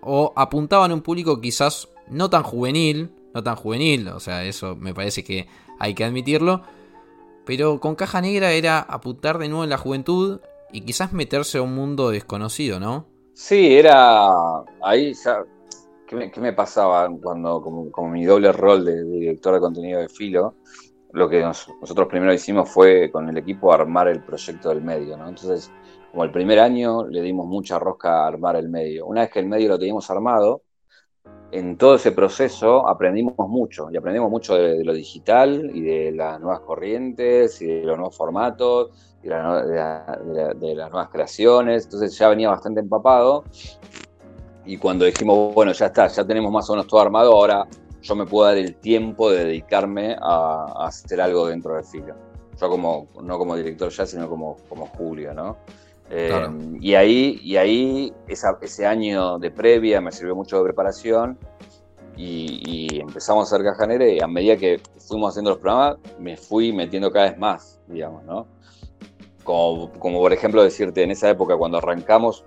[0.01, 4.77] o apuntaban a un público quizás no tan juvenil, no tan juvenil, o sea, eso
[4.77, 5.47] me parece que
[5.79, 6.61] hay que admitirlo,
[7.45, 10.39] pero con Caja Negra era apuntar de nuevo en la juventud
[10.71, 13.05] y quizás meterse a un mundo desconocido, ¿no?
[13.33, 14.29] Sí, era
[14.81, 15.13] ahí.
[16.07, 20.55] ¿Qué me, pasaba cuando, como, mi doble rol de, director de contenido de Filo?
[21.13, 25.29] Lo que nosotros primero hicimos fue con el equipo armar el proyecto del medio, ¿no?
[25.29, 25.71] Entonces,
[26.11, 29.07] como el primer año le dimos mucha rosca a armar el medio.
[29.07, 30.61] Una vez que el medio lo teníamos armado,
[31.51, 36.39] en todo ese proceso aprendimos mucho, y aprendimos mucho de, lo digital y de las
[36.39, 38.91] nuevas corrientes y de los nuevos formatos
[39.23, 43.45] y de, las nuevas creaciones, entonces ya venía bastante empapado
[44.65, 47.67] y cuando dijimos, bueno, ya está, ya tenemos más o menos todo armado, ahora
[48.01, 52.15] yo me puedo dar el tiempo de dedicarme a, hacer algo dentro del filo.
[52.59, 55.57] Yo como, no como director ya, sino como, como Julio, ¿no?
[56.09, 56.47] Eh,
[56.79, 61.37] y ahí, y ahí ese año de previa me sirvió mucho de preparación
[62.15, 66.71] y, empezamos a hacer cajanera y a medida que fuimos haciendo los programas me fui
[66.71, 68.47] metiendo cada vez más, digamos, ¿no?
[69.43, 72.45] Como, como por ejemplo decirte, en esa época cuando arrancamos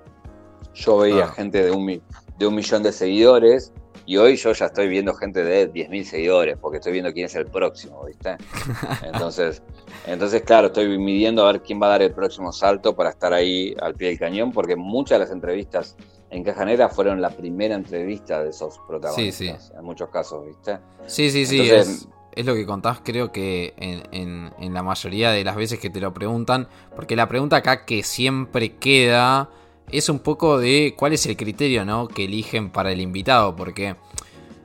[0.78, 1.32] yo veía ah.
[1.32, 2.00] gente de un,
[2.38, 3.72] de un millón de seguidores
[4.06, 7.34] y hoy yo ya estoy viendo gente de 10.000 seguidores, porque estoy viendo quién es
[7.34, 8.38] el próximo, ¿viste?
[9.02, 9.62] Entonces,
[10.06, 13.34] entonces, claro, estoy midiendo a ver quién va a dar el próximo salto para estar
[13.34, 15.96] ahí al pie del cañón, porque muchas de las entrevistas
[16.30, 19.72] en Caja Negra fueron la primera entrevista de esos protagonistas, sí, sí.
[19.76, 20.78] en muchos casos, ¿viste?
[21.06, 25.56] Sí, sí, sí, es, lo que contás, creo que en, en la mayoría de las
[25.56, 29.50] veces que te lo preguntan, porque la pregunta acá que siempre queda
[29.90, 32.08] es un poco de cuál es el criterio ¿no?
[32.08, 33.96] que eligen para el invitado, porque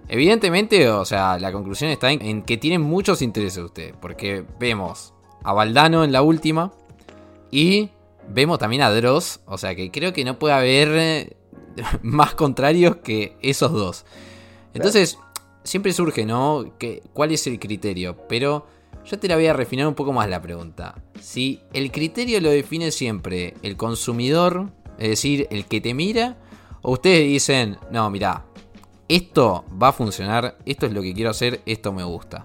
[0.08, 5.54] evidentemente, o sea, la conclusión está en, que tienen muchos intereses ustedes, porque vemos a
[5.54, 6.72] Valdano en la última
[7.52, 7.90] y
[8.30, 11.38] vemos también a Dross, o sea que creo que no puede haber eh,
[12.02, 14.06] más contrarios que esos dos.
[14.74, 15.20] Entonces,
[15.64, 16.74] siempre surge, ¿no?
[16.78, 18.18] Que, ¿Cuál es el criterio?
[18.28, 18.66] Pero
[19.06, 20.96] yo te la voy a refinar un poco más la pregunta.
[21.20, 26.38] Si el criterio lo define siempre el consumidor es decir, el que te mira,
[26.82, 28.46] o ustedes dicen, no, mira,
[29.08, 32.44] esto va a funcionar, esto es lo que quiero hacer, esto me gusta.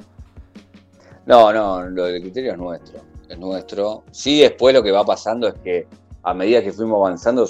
[1.26, 4.04] No, no, lo del criterio es nuestro, es nuestro.
[4.10, 5.86] Sí, después lo que va pasando es que
[6.22, 7.48] a medida que fuimos avanzando,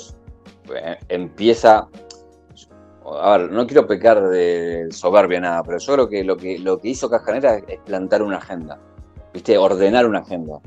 [0.74, 1.88] eh, empieza
[3.20, 6.78] a ver, no quiero pecar de soberbia nada, pero yo creo que lo que, lo
[6.78, 8.78] que hizo Cajanera es plantar una agenda,
[9.32, 9.56] ¿viste?
[9.56, 10.60] Ordenar una agenda.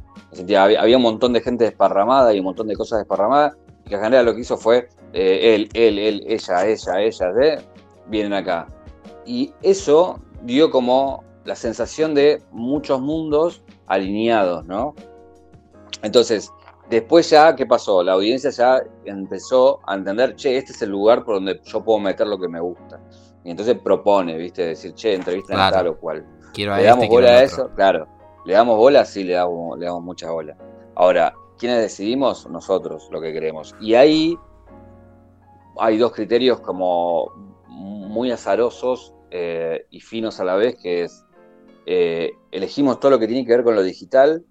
[0.58, 3.56] había, un montón de gente desparramada y un montón de cosas desparramadas,
[3.92, 7.62] que Cajanera lo que hizo fue eh, él, él, él, ella, ella, ella, de,
[8.08, 8.68] vienen acá.
[9.26, 14.96] Y eso dio como la sensación de muchos mundos alineados, ¿no?
[16.04, 16.50] Entonces,
[16.90, 18.02] después ya, ¿qué pasó?
[18.02, 22.00] La audiencia ya empezó a entender, che, este es el lugar por donde yo puedo
[22.00, 23.00] meter lo que me gusta.
[23.44, 24.68] Y entonces propone, ¿viste?
[24.68, 26.26] Decir, che, entrevista a tal o cual.
[26.54, 28.08] Quiero le damos este, bola a eso, claro.
[28.46, 30.56] Le damos bola, sí, le damos, le damos mucha bola.
[30.96, 32.50] Ahora, ¿Quiénes decidimos?
[32.50, 33.76] Nosotros, lo que queremos.
[33.80, 34.36] Y ahí
[35.78, 37.32] hay dos criterios como
[37.68, 41.24] muy azarosos eh, y finos a la vez, que es,
[41.86, 44.44] eh, elegimos todo lo que tiene que ver con lo digital,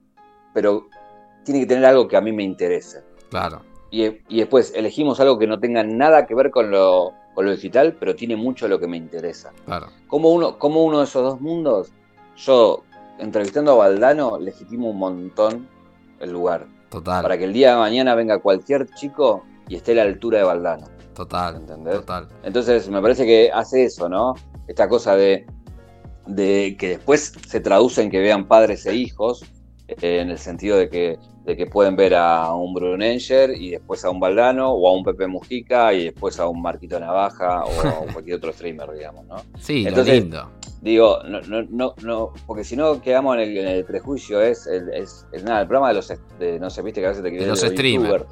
[0.55, 0.87] pero
[1.45, 3.03] tiene que tener algo que a mí me interese.
[3.29, 3.63] Claro.
[3.91, 8.15] Y, después elegimos algo que no tenga nada que ver con lo, lo digital, pero
[8.15, 9.53] tiene mucho lo que me interesa.
[9.65, 9.89] Claro.
[10.07, 11.93] Como uno, como uno de esos dos mundos,
[12.37, 12.85] yo,
[13.19, 15.69] entrevistando a Valdano, legitimo un montón
[16.21, 16.69] el lugar.
[16.91, 17.23] Total.
[17.23, 20.45] Para que el día de mañana venga cualquier chico y esté a la altura de
[20.45, 20.87] Valdano.
[21.15, 21.57] Total.
[21.57, 21.95] ¿Entendés?
[21.95, 22.29] Total.
[22.43, 24.35] Entonces me parece que hace eso, ¿no?
[24.67, 25.47] Esta cosa de,
[26.27, 29.45] de que después se traduce en que vean padres e hijos,
[29.89, 31.19] eh, en el sentido de que,
[31.51, 35.03] de que pueden ver a un Brunenger y después a un Valdano o a un
[35.03, 39.37] Pepe Mujica y después a un Marquito Navaja o a cualquier otro streamer, digamos, ¿no?
[39.59, 40.49] Sí, Entonces, lindo.
[40.81, 45.63] Digo, no, no, no, no, porque si no quedamos en el, prejuicio, es, es, nada,
[45.63, 46.13] el programa de los,
[46.61, 48.25] no sé, viste que a veces te de los, streamers.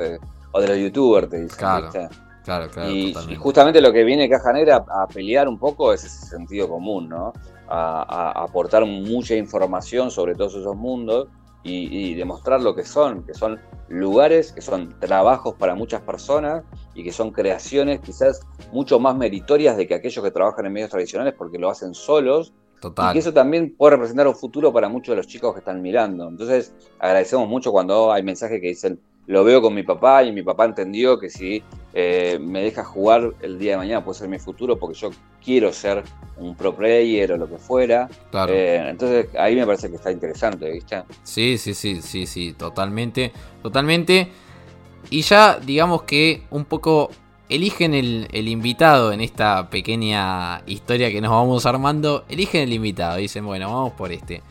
[0.52, 1.90] o de los youtubers, te dicen, claro,
[2.44, 6.26] Claro, claro, y, justamente lo que viene Caja Negra a, pelear un poco es ese
[6.26, 7.34] sentido común, ¿no?
[7.68, 11.28] A, a, aportar mucha información sobre todos esos mundos
[11.62, 17.04] y, demostrar lo que son, que son lugares, que son trabajos para muchas personas y
[17.04, 18.40] que son creaciones quizás
[18.72, 22.52] mucho más meritorias de que aquellos que trabajan en medios tradicionales porque lo hacen solos.
[22.80, 23.10] Total.
[23.10, 25.82] Y que eso también puede representar un futuro para muchos de los chicos que están
[25.82, 26.28] mirando.
[26.28, 30.42] Entonces agradecemos mucho cuando hay mensajes que dicen, lo veo con mi papá y mi
[30.42, 31.62] papá entendió que si
[31.94, 35.10] eh, me deja jugar el día de mañana puede ser mi futuro porque yo
[35.42, 36.04] quiero ser
[36.36, 38.08] un pro player o lo que fuera.
[38.48, 41.02] Eh, entonces ahí me parece que está interesante, ¿viste?
[41.22, 43.32] Sí, sí, sí, sí, sí, totalmente,
[43.62, 44.28] totalmente.
[45.10, 47.10] Y ya digamos que un poco
[47.48, 53.16] eligen el, el, invitado en esta pequeña historia que nos vamos armando, eligen el invitado,
[53.16, 54.42] dicen, bueno, vamos por este.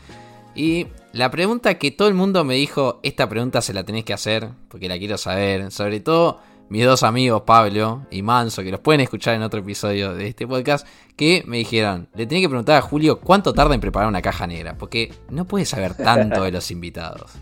[0.56, 4.12] Y la pregunta que todo el mundo me dijo, esta pregunta se la tenés que
[4.12, 8.80] hacer, porque la quiero saber, sobre todo mis dos amigos, Pablo y Manso, que los
[8.80, 12.76] pueden escuchar en otro episodio de este podcast, que me dijeron, le tenía que preguntar
[12.76, 16.52] a Julio cuánto tarda en preparar una caja negra, porque no puede saber tanto de
[16.52, 17.32] los invitados.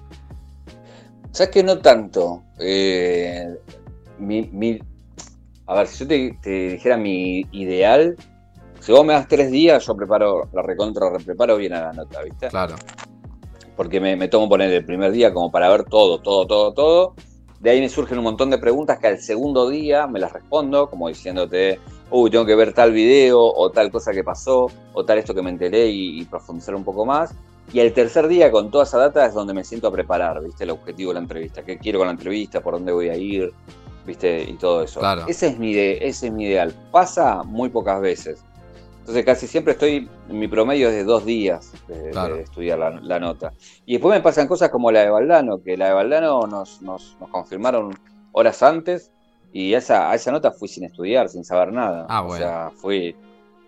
[1.32, 2.42] ¿Sabes que no tanto?
[2.58, 3.46] Eh,
[5.66, 6.08] a ver, si yo
[6.42, 8.16] te, dijera mi ideal,
[8.80, 12.22] si vos me das tres días, yo preparo la recontra, preparo bien a la nota,
[12.22, 12.48] ¿viste?
[12.48, 12.76] Claro.
[13.76, 17.14] Porque me, me tomo poner el primer día como para ver todo, todo, todo, todo
[17.60, 20.90] de ahí me surgen un montón de preguntas que al segundo día me las respondo,
[20.90, 21.80] como diciéndote,
[22.10, 25.42] uy, tengo que ver tal video o tal cosa que pasó o tal esto que
[25.42, 27.34] me enteré y, profundizar un poco más.
[27.72, 30.64] Y el tercer día con toda esa data es donde me siento a preparar, ¿viste?
[30.64, 33.52] El objetivo de la entrevista, qué quiero con la entrevista, por dónde voy a ir,
[34.06, 34.44] ¿viste?
[34.48, 35.00] Y todo eso.
[35.26, 36.72] Ese, es mi ese es mi ideal.
[36.92, 38.44] Pasa muy pocas veces.
[39.06, 43.52] Entonces casi siempre estoy, mi promedio es de dos días de, estudiar la, nota.
[43.84, 47.16] Y después me pasan cosas como la de Valdano, que la de Valdano nos, nos,
[47.30, 47.96] confirmaron
[48.32, 49.12] horas antes
[49.52, 52.06] y esa, a esa nota fui sin estudiar, sin saber nada.
[52.08, 52.34] Ah, bueno.
[52.34, 53.14] O sea, fui,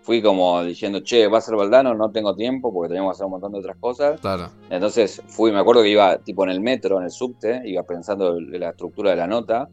[0.01, 3.25] fui como diciendo, che, va a ser Valdano, no tengo tiempo porque teníamos que hacer
[3.27, 4.19] un montón de otras cosas.
[4.19, 4.49] Claro.
[4.69, 8.39] Entonces fui, me acuerdo que iba tipo en el metro, en el subte, iba pensando
[8.39, 9.69] en la estructura de la nota.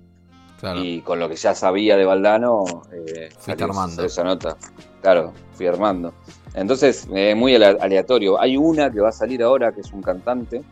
[0.76, 3.28] Y con lo que ya sabía de Valdano, eh,
[3.60, 4.04] armando.
[4.04, 4.56] esa nota.
[5.02, 6.14] Claro, fui armando.
[6.54, 8.40] Entonces, eh, muy aleatorio.
[8.40, 10.62] Hay una que va a salir ahora, que es un cantante,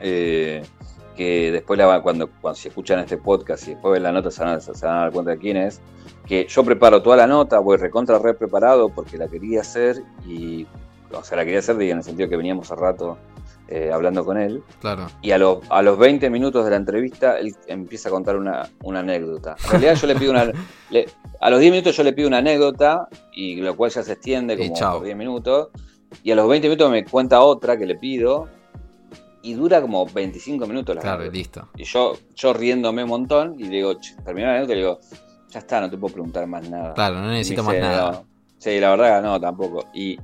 [0.00, 0.62] eh,
[1.16, 4.42] que después la, cuando, cuando se escuchan este podcast y después ven la nota se
[4.42, 5.80] van, a, dar cuenta de quién es.
[6.26, 10.66] Que yo preparo toda la nota, voy recontra re preparado porque la quería hacer y,
[11.12, 13.16] o sea, la quería hacer en el sentido que veníamos a rato
[13.70, 14.62] eh, hablando con él.
[14.80, 15.06] Claro.
[15.22, 19.56] Y a, a los 20 minutos de la entrevista, él empieza a contar una, anécdota.
[19.64, 20.42] En realidad, yo le pido una.
[21.40, 24.56] a los 10 minutos, yo le pido una anécdota, y lo cual ya se extiende
[24.58, 25.68] como por 10 minutos.
[26.24, 28.48] Y a los 20 minutos me cuenta otra que le pido,
[29.42, 31.68] y dura como 25 minutos la Claro, listo.
[31.76, 33.94] Y yo, yo riéndome un montón, y digo,
[34.24, 34.98] terminé la anécdota, y digo,
[35.48, 36.94] ya está, no te puedo preguntar más nada.
[36.94, 38.24] Claro, no necesito más nada.
[38.58, 39.86] Sí, la verdad no, tampoco.
[39.94, 40.18] Y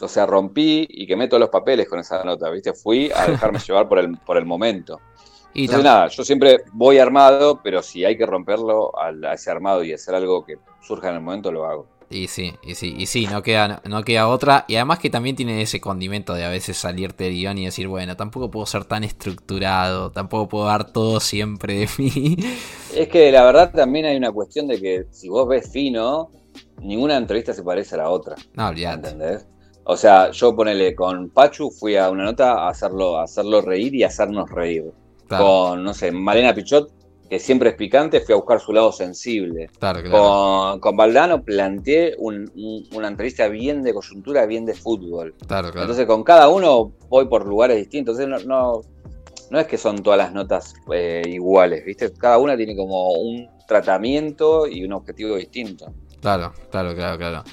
[0.00, 2.72] o sea, rompí y quemé todos los papeles con esa nota, ¿viste?
[2.72, 5.00] Fui a dejarme llevar por el, por el momento.
[5.54, 9.82] Y Entonces, nada, yo siempre voy armado, pero si hay que romperlo a, ese armado
[9.82, 11.86] y hacer algo que surja en el momento, lo hago.
[12.10, 14.66] Y sí, y sí, y sí, no queda, no queda otra.
[14.68, 17.88] Y además que también tiene ese condimento de a veces salirte del guion y decir,
[17.88, 22.36] bueno, tampoco puedo ser tan estructurado, tampoco puedo dar todo siempre de mí.
[22.94, 26.30] Es que la verdad también hay una cuestión de que si vos ves fino,
[26.80, 28.36] ninguna entrevista se parece a la otra.
[28.54, 29.08] No, olvidate.
[29.08, 29.46] ¿Entendés?
[29.88, 34.02] O sea, yo ponele con Pachu, fui a una nota a hacerlo, hacerlo reír y
[34.02, 34.90] hacernos reír.
[35.28, 36.90] Con, no sé, Malena Pichot,
[37.30, 39.70] que siempre es picante, fui a buscar su lado sensible.
[39.78, 45.34] Claro, Con, con Valdano planteé una entrevista bien de coyuntura, bien de fútbol.
[45.46, 45.82] Claro, claro.
[45.82, 48.18] Entonces con cada uno voy por lugares distintos.
[48.18, 48.80] Entonces no,
[49.50, 52.12] no, es que son todas las notas eh, iguales, ¿viste?
[52.12, 55.92] Cada una tiene como un tratamiento y un objetivo distinto.
[56.20, 57.44] Claro, claro, claro, claro.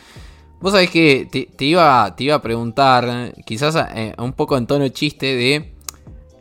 [0.64, 4.88] Vos sabés que te, iba, te iba a preguntar, quizás eh, un poco en tono
[4.88, 5.74] chiste, de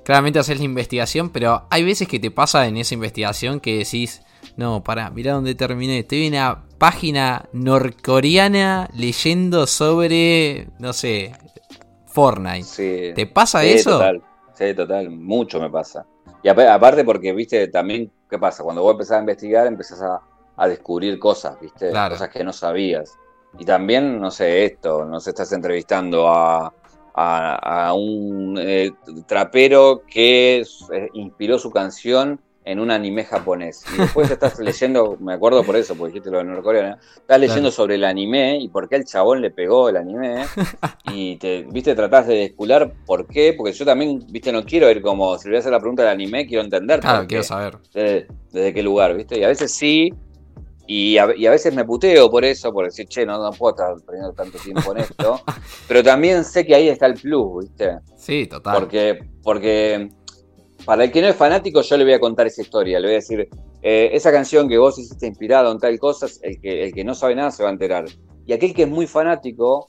[0.05, 4.23] claramente hacer la investigación, pero hay veces que te pasa en esa investigación que decís,
[4.57, 5.99] no, para, mira dónde terminé.
[5.99, 11.33] Estoy en una página norcoreana leyendo sobre, no sé,
[12.07, 13.15] Fortnite.
[13.15, 13.91] ¿Te pasa eso?
[13.91, 14.23] Total,
[14.55, 16.07] sí, total, mucho me pasa.
[16.45, 18.63] Y aparte porque, viste, también, ¿qué pasa?
[18.63, 23.19] Cuando vos empezás a investigar, empezás a, descubrir cosas, viste, cosas que no sabías.
[23.59, 26.73] Y también, no sé, esto, no sé, estás entrevistando a,
[27.15, 28.93] a, un eh,
[29.27, 33.85] trapero que eh, inspiró su canción en un anime japonés.
[33.95, 37.71] Y después estás leyendo, me acuerdo por eso, porque dijiste lo de norcoreano, estás leyendo
[37.71, 40.45] sobre el anime y por qué el chabón le pegó el anime.
[41.13, 45.03] y te, viste, tratás de descular por qué, porque yo también, viste, no quiero ir
[45.03, 47.01] como, si le voy a hacer la pregunta del anime, quiero entender.
[47.01, 47.79] Claro, quiero saber.
[47.93, 49.39] desde qué lugar, viste.
[49.39, 50.15] Y a veces sí,
[50.87, 54.33] y a, veces me puteo por eso, por decir, che, no, no puedo estar perdiendo
[54.33, 55.41] tanto tiempo en esto.
[55.89, 58.01] pero también sé que ahí está el plus, ¿viste?
[58.17, 58.75] Sí, total.
[58.75, 60.11] Porque, porque
[60.85, 62.99] para el que no es fanático, yo le voy a contar esa historia.
[62.99, 63.49] Le voy a decir,
[63.83, 67.15] eh, esa canción que vos hiciste inspirado en tal cosa, el que, el que no
[67.15, 68.05] sabe nada se va a enterar.
[68.45, 69.87] Y aquel que es muy fanático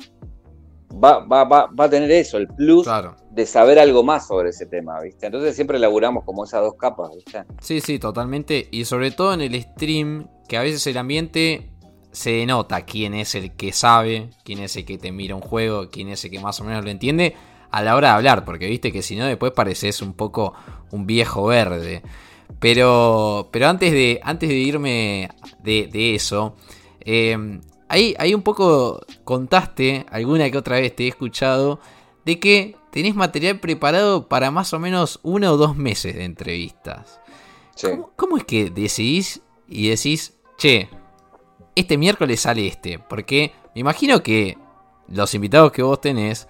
[0.94, 2.88] va, va, va, va a tener eso, el plus
[3.32, 5.26] de saber algo más sobre ese tema, ¿viste?
[5.26, 7.44] Entonces siempre elaboramos como esas dos capas, ¿viste?
[7.62, 8.68] Sí, sí, totalmente.
[8.72, 11.70] Y sobre todo en el stream, que a veces el ambiente
[12.12, 15.90] se nota quién es el que sabe, quién es el que te mira un juego,
[15.90, 17.36] quién es el que más o menos lo entiende
[17.72, 20.54] a la hora de hablar, porque viste que si no después pareces un poco
[20.92, 22.04] un viejo verde.
[22.60, 25.30] Pero, pero antes, de, antes de irme
[25.64, 26.56] de, eso,
[27.02, 31.80] eh, ahí, ahí un poco contaste, alguna que otra vez te he escuchado,
[32.26, 37.20] de que tenés material preparado para más o menos uno o dos meses de entrevistas.
[38.16, 40.90] ¿Cómo, es que decidís y decís, che,
[41.76, 43.00] este miércoles sale este?
[43.00, 44.58] Porque me imagino que
[45.08, 46.48] los invitados que vos tenés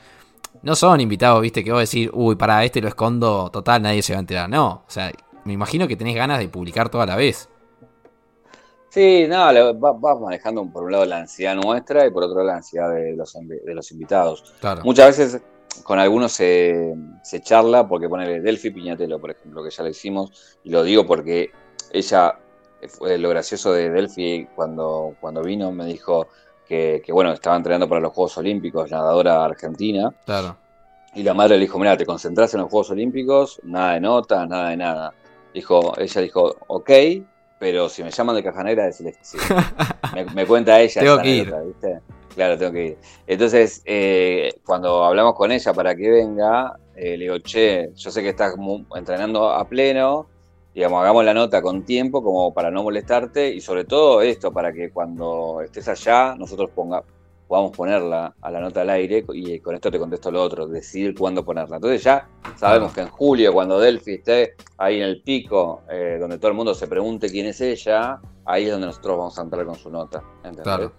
[0.61, 4.13] no son invitados, viste, que vos decís, uy, para este lo escondo, total, nadie se
[4.13, 4.49] va a enterar.
[4.49, 5.11] No, o sea,
[5.45, 7.49] me imagino que tenés ganas de publicar toda la vez.
[8.93, 12.57] Sí, no, vas manejando por un lado la ansiedad nuestra y por otro lado la
[12.57, 14.53] ansiedad de los, de los invitados.
[14.83, 15.41] Muchas veces
[15.81, 16.93] con algunos se,
[17.41, 21.49] charla, porque pone Delphi Piñatelo, por ejemplo, que ya lo hicimos, y lo digo porque
[21.91, 22.37] ella,
[22.87, 26.27] fue lo gracioso de Delphi cuando, cuando vino, me dijo
[26.67, 30.13] que, bueno, estaba entrenando para los Juegos Olímpicos, nadadora argentina.
[30.23, 30.55] Claro.
[31.15, 34.47] Y la madre le dijo, mira, te concentras en los Juegos Olímpicos, nada de notas,
[34.47, 35.13] nada de nada.
[35.51, 36.91] Dijo, ella dijo, ok,
[37.63, 39.37] pero si me llaman de caja negra, decirles que sí.
[40.35, 41.01] me, cuenta ella.
[41.01, 41.55] Tengo que ir.
[42.35, 42.97] Claro, tengo que ir.
[43.25, 48.21] Entonces, eh, cuando hablamos con ella para que venga, eh, le digo, che, yo sé
[48.21, 48.55] que estás
[48.97, 50.27] entrenando a pleno,
[50.75, 54.73] digamos, hagamos la nota con tiempo como para no molestarte y sobre todo esto, para
[54.73, 57.01] que cuando estés allá nosotros ponga,
[57.47, 61.15] podamos ponerla a la nota al aire y con esto te contesto lo otro, decidir
[61.17, 61.77] cuándo ponerla.
[61.77, 66.37] Entonces ya sabemos que en julio, cuando Delphi esté ahí en el pico, eh, donde
[66.37, 69.65] todo el mundo se pregunte quién es ella, ahí es donde nosotros vamos a entrar
[69.65, 70.23] con su nota.
[70.63, 70.91] Claro.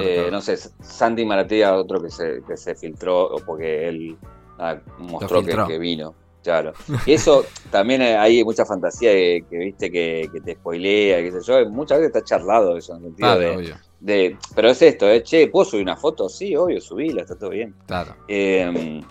[0.00, 4.16] Eh, no sé, Santi Maratea, otro que se, que se filtró porque él
[4.58, 6.14] ah, mostró que, vino.
[6.42, 6.72] Claro.
[7.06, 11.70] Y eso también hay mucha fantasía que, viste que, te spoilea, qué sé yo.
[11.70, 13.74] Muchas veces está charlado eso, en el sentido de,
[14.04, 15.22] Pero es esto, ¿eh?
[15.22, 16.28] Che, ¿puedo subir una foto?
[16.28, 17.74] Sí, obvio, subíla, está todo bien.
[17.86, 18.16] Claro.
[18.28, 19.02] Em,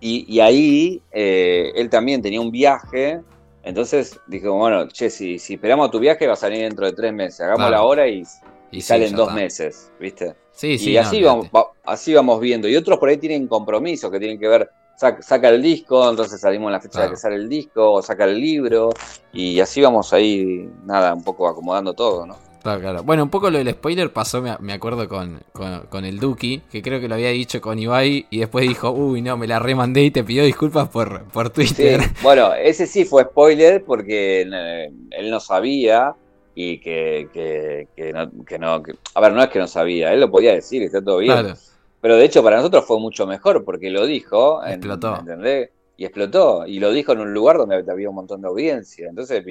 [0.00, 3.20] y, ahí eh, él también tenía un viaje.
[3.62, 6.92] Entonces dijo, bueno, che, si, si esperamos a tu viaje va a salir dentro de
[6.92, 7.40] tres meses.
[7.40, 8.24] Hagamos la hora y
[8.70, 10.36] y salen dos meses, ¿viste?
[10.52, 10.92] Sí, sí.
[10.92, 11.48] Y así, vamos,
[11.84, 12.68] así vamos viendo.
[12.68, 16.68] Y otros por ahí tienen compromisos que tienen que ver, saca, el disco, entonces salimos
[16.68, 18.90] en la fecha de que sale el disco, o saca el libro,
[19.32, 22.36] y así vamos ahí, nada, un poco acomodando todo, ¿no?
[22.62, 23.02] Claro, claro.
[23.02, 27.00] Bueno, un poco lo del spoiler pasó, me, acuerdo, con, con, el Duki, que creo
[27.00, 30.10] que lo había dicho con Ibai y después dijo, uy, no, me la remandé y
[30.10, 32.00] te pidió disculpas por, por Twitter.
[32.22, 36.14] Bueno, ese sí fue spoiler porque eh, él no sabía
[36.54, 38.82] y que, que, que, no, que no
[39.14, 41.54] a ver, no es que no sabía, él lo podía decir, está todo bien.
[42.00, 45.18] Pero de hecho para nosotros fue mucho mejor porque lo dijo, explotó.
[45.18, 45.70] ¿entendés?
[45.96, 49.08] Y explotó, y lo dijo en un lugar donde había un montón de audiencia.
[49.08, 49.44] Entonces,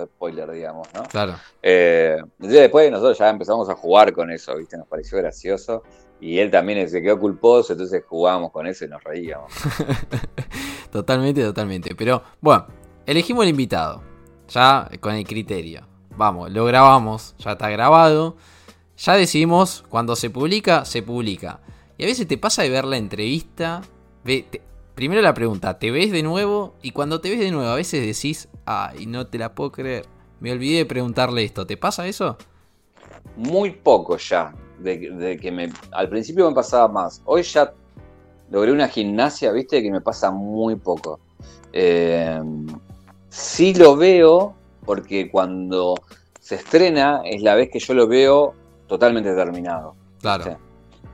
[0.00, 1.02] spoiler, digamos, ¿no?
[1.04, 1.34] Claro.
[1.62, 4.76] Eh, entonces después nosotros ya empezamos a jugar con eso, ¿viste?
[4.76, 5.82] Nos pareció gracioso.
[6.20, 9.52] Y él también se quedó culposo, entonces jugábamos con eso y nos reíamos.
[10.92, 11.96] totalmente, totalmente.
[11.96, 12.66] Pero, bueno,
[13.06, 14.02] elegimos el invitado
[14.48, 15.86] ya con el criterio.
[16.16, 18.36] Vamos, lo grabamos, ya está grabado.
[18.96, 21.60] Ya decidimos, cuando se publica, se publica.
[21.98, 23.82] Y a veces te pasa de ver la entrevista.
[25.02, 26.74] Primero la pregunta, ¿te ves de nuevo?
[26.80, 30.06] Y cuando te ves de nuevo, a veces decís, ay, no te la puedo creer.
[30.38, 31.66] Me olvidé de preguntarle esto.
[31.66, 32.36] ¿Te pasa eso?
[33.36, 34.54] Muy poco ya.
[34.78, 35.72] De, que me.
[35.90, 37.20] Al principio me pasaba más.
[37.24, 37.72] Hoy ya
[38.48, 41.18] logré una gimnasia, viste, que me pasa muy poco.
[41.72, 42.40] Eh,
[43.32, 45.94] Sí lo veo porque cuando
[46.38, 48.52] se estrena es la vez que yo lo veo
[48.86, 49.96] totalmente terminado.
[50.20, 50.58] Claro.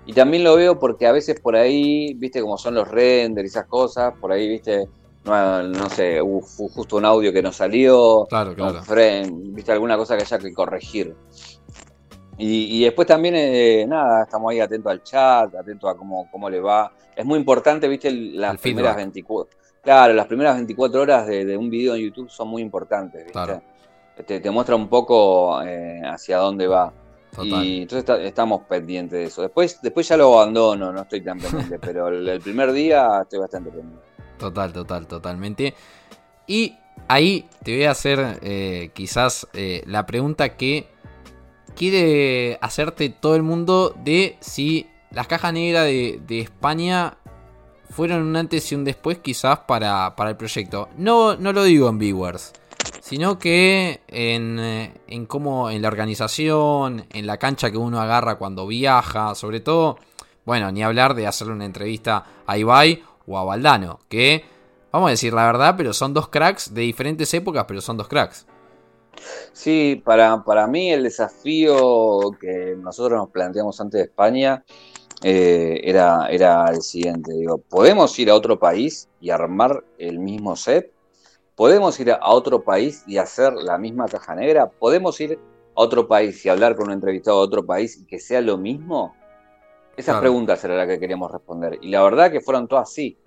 [0.09, 3.48] Y también lo veo porque a veces por ahí, viste, como son los renders y
[3.50, 4.88] esas cosas, por ahí, viste,
[5.26, 8.80] no, sé, hubo justo un audio que no salió, claro, claro.
[9.50, 11.14] viste, alguna cosa que haya que corregir.
[12.38, 16.61] Y, después también, eh, nada, estamos ahí atentos al chat, atentos a cómo, cómo le
[16.61, 16.90] va.
[17.14, 21.94] Es muy importante, viste, las primeras 24 Claro, las primeras 24 horas de, un video
[21.94, 24.40] en YouTube son muy importantes, ¿viste?
[24.40, 26.94] Te, muestra un poco eh, hacia dónde va.
[27.43, 29.43] Y entonces estamos pendientes de eso.
[29.43, 33.70] Después, después ya lo abandono, no estoy tan pendiente, pero el, primer día estoy bastante
[33.70, 34.03] pendiente.
[34.39, 35.74] Total, total, totalmente.
[36.47, 36.74] Y
[37.07, 40.89] ahí te voy a hacer eh, quizás eh, la pregunta que
[41.76, 47.18] quiere hacerte todo el mundo de si las cajas negras de, de España
[47.91, 50.89] fueron un antes y un después quizás para, el proyecto.
[50.97, 52.53] No, no lo digo en viewers,
[53.09, 58.34] sino que en, eh, en cómo en la organización, en la cancha que uno agarra
[58.34, 59.96] cuando viaja, sobre todo,
[60.44, 64.44] bueno, ni hablar de hacerle una entrevista a Ibai o a Valdano, que
[64.92, 68.09] vamos a decir la verdad, pero son dos cracks de diferentes épocas, pero son dos
[68.09, 68.46] cracks.
[69.54, 74.62] Sí, para, para mí el desafío que nosotros nos planteamos antes de España
[75.22, 77.32] eh, era, era el siguiente.
[77.32, 80.92] Digo, ¿podemos ir a otro país y armar el mismo set?
[81.59, 84.70] ¿Podemos ir a otro país y hacer la misma caja negra?
[84.70, 85.40] ¿Podemos ir
[85.74, 88.56] a otro país y hablar con un entrevistado de otro país y que sea lo
[88.56, 89.16] mismo?
[89.96, 91.80] Esas preguntas eran las que queríamos responder.
[91.82, 93.18] Y la verdad que fueron todas sí.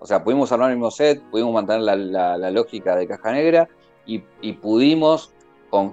[0.00, 3.68] O sea, pudimos armar el mismo set, pudimos mantener la, lógica de Caja Negra
[4.04, 4.18] y,
[4.54, 5.32] pudimos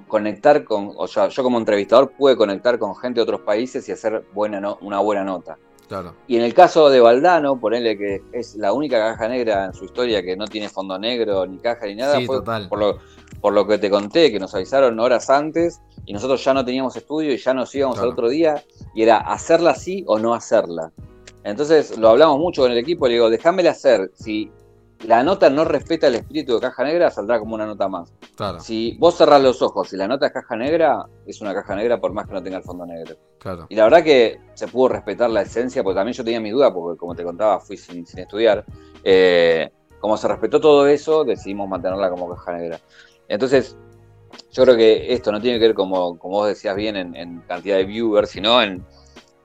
[0.08, 3.92] conectar con, o sea, yo como entrevistador pude conectar con gente de otros países y
[3.92, 5.60] hacer buena una buena nota.
[5.88, 6.16] Claro.
[6.28, 9.86] Y en el caso de Valdano, ponerle que es la única caja negra en su
[9.86, 13.00] historia que no tiene fondo negro, ni caja, ni nada, fue Por, lo,
[13.42, 16.96] por lo que te conté, que nos avisaron horas antes y nosotros ya no teníamos
[16.96, 18.64] estudio y ya nos íbamos al otro día
[18.96, 20.92] y era hacerla así o no hacerla.
[21.44, 24.50] Entonces lo hablamos mucho con el equipo, le digo, déjamela hacer, si
[25.04, 28.14] la nota no respeta el espíritu de caja negra, saldrá como una nota más.
[28.36, 28.60] Claro.
[28.60, 32.00] Si vos cerrás los ojos y la nota es caja negra, es una caja negra
[32.00, 33.16] por más que no tenga el fondo negro.
[33.40, 33.66] Claro.
[33.70, 36.74] Y la verdad que se pudo respetar la esencia, porque también yo tenía mi duda,
[36.74, 38.64] porque como te contaba, fui sin, estudiar.
[39.04, 42.80] Eh, como se respetó todo eso, decidimos mantenerla como caja negra.
[43.28, 43.78] Entonces,
[44.52, 47.78] yo creo que esto no tiene que ver, como, como vos decías bien, en, cantidad
[47.78, 48.86] de viewers, sino en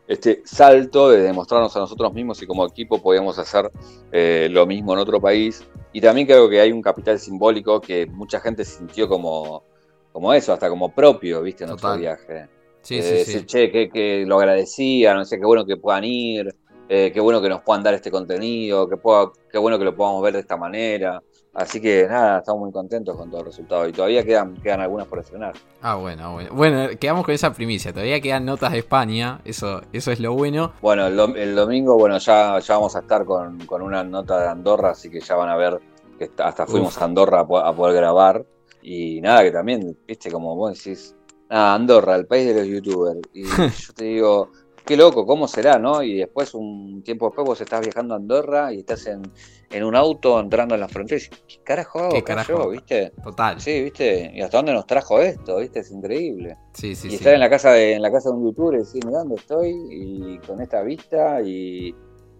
[0.08, 3.70] este salto de demostrarnos a nosotros mismos y como equipo podíamos hacer
[4.10, 5.62] eh, lo mismo en otro país.
[5.92, 9.62] Y también creo que hay un capital simbólico que mucha gente sintió como,
[10.10, 12.48] como eso, hasta como propio, viste, en nuestro viaje.
[12.80, 13.44] Sí, sí, sí.
[13.44, 16.54] Che, que, lo agradecía, no sé, qué bueno que puedan ir,
[16.88, 19.94] eh, qué bueno que nos puedan dar este contenido, qué, pueda, qué bueno que lo
[19.94, 21.22] podamos ver de esta manera.
[21.58, 25.08] Así que nada, estamos muy contentos con todo el resultado y todavía quedan, quedan algunas
[25.08, 25.54] por estrenar.
[25.82, 26.50] Ah, bueno, bueno.
[26.52, 27.92] Bueno, quedamos con esa primicia.
[27.92, 30.74] Todavía quedan notas de España, eso, eso es lo bueno.
[30.80, 35.10] Bueno, el, domingo, bueno, ya, ya vamos a estar con, una nota de Andorra, así
[35.10, 35.80] que ya van a ver
[36.16, 38.46] que hasta fuimos a Andorra a, poder grabar.
[38.80, 41.16] Y nada, que también, viste, como vos decís,
[41.50, 43.20] nada, Andorra, el país de los youtubers.
[43.34, 43.42] Y
[43.86, 44.52] yo te digo,
[44.86, 46.04] qué loco, ¿cómo será, no?
[46.04, 49.22] Y después, un tiempo después, vos estás viajando a Andorra y estás en,
[49.70, 52.12] un auto entrando en la frontera y ¿qué carajo hago?
[52.12, 52.70] ¿Qué carajo?
[52.70, 53.12] ¿Viste?
[53.22, 53.60] Total.
[53.60, 54.32] Sí, ¿viste?
[54.34, 55.58] ¿Y hasta dónde nos trajo esto?
[55.58, 55.80] ¿Viste?
[55.80, 56.56] Es increíble.
[56.72, 58.78] Sí, sí, y estar en la casa de, en la casa de un youtuber y
[58.78, 61.94] decir, mira dónde estoy, y con esta vista y,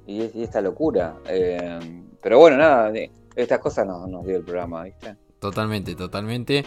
[0.06, 1.16] esta locura.
[1.26, 1.78] Eh,
[2.22, 2.92] pero bueno, nada,
[3.36, 5.16] estas cosas nos, nos dio el programa, ¿viste?
[5.38, 6.64] Totalmente, totalmente.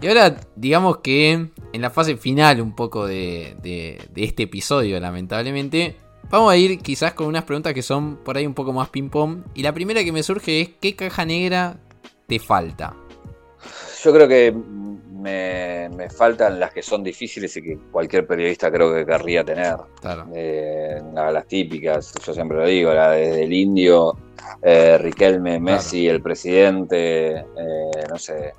[0.00, 5.96] Y ahora, digamos que en la fase final un poco de, este episodio, lamentablemente,
[6.30, 9.42] vamos a ir quizás con unas preguntas que son por ahí un poco más ping-pong.
[9.54, 11.76] Y la primera que me surge es, ¿qué caja negra
[12.26, 12.94] te falta?
[14.02, 14.54] Yo creo que
[15.20, 19.76] me, faltan las que son difíciles y que cualquier periodista creo que querría tener.
[20.00, 20.26] Claro.
[20.34, 24.16] Eh, las típicas, yo siempre lo digo, la desde el indio,
[24.62, 27.44] eh, Riquelme, Messi, el presidente, eh,
[28.08, 28.52] no sé,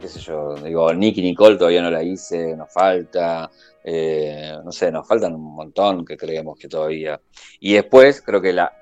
[0.00, 3.50] qué sé yo, digo, Nicky Nicole todavía no la hice, nos falta,
[3.84, 7.20] eh, no sé, nos faltan un montón que creemos que todavía.
[7.60, 8.72] Y después creo que la,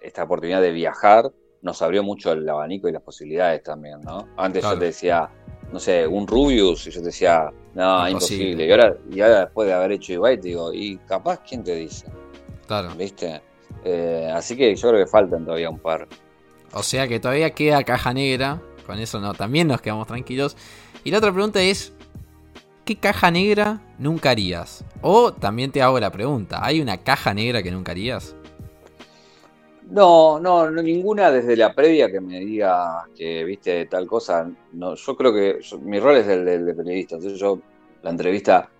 [0.00, 1.30] esta oportunidad de viajar
[1.62, 4.28] nos abrió mucho el abanico y las posibilidades también, ¿no?
[4.36, 5.28] Antes yo te decía,
[5.72, 8.66] no sé, un Rubius, y yo te decía, no, imposible.
[8.66, 11.74] Y ahora, y ahora después de haber hecho igual, te digo, ¿y capaz quién te
[11.74, 12.06] dice?
[12.66, 12.90] Claro.
[12.96, 13.42] ¿Viste?
[13.84, 16.06] Eh, así que yo creo que faltan todavía un par.
[16.72, 20.56] O sea que todavía queda caja negra con eso no, también nos quedamos tranquilos.
[21.04, 21.92] Y la otra pregunta es,
[22.86, 24.82] ¿qué caja negra nunca harías?
[25.02, 28.34] O también te hago la pregunta, ¿hay una caja negra que nunca harías?
[29.90, 34.50] No, no, ninguna desde la previa que me diga que viste tal cosa.
[34.72, 37.58] No, yo creo que mi rol es el del periodista, entonces yo
[38.02, 38.70] la entrevista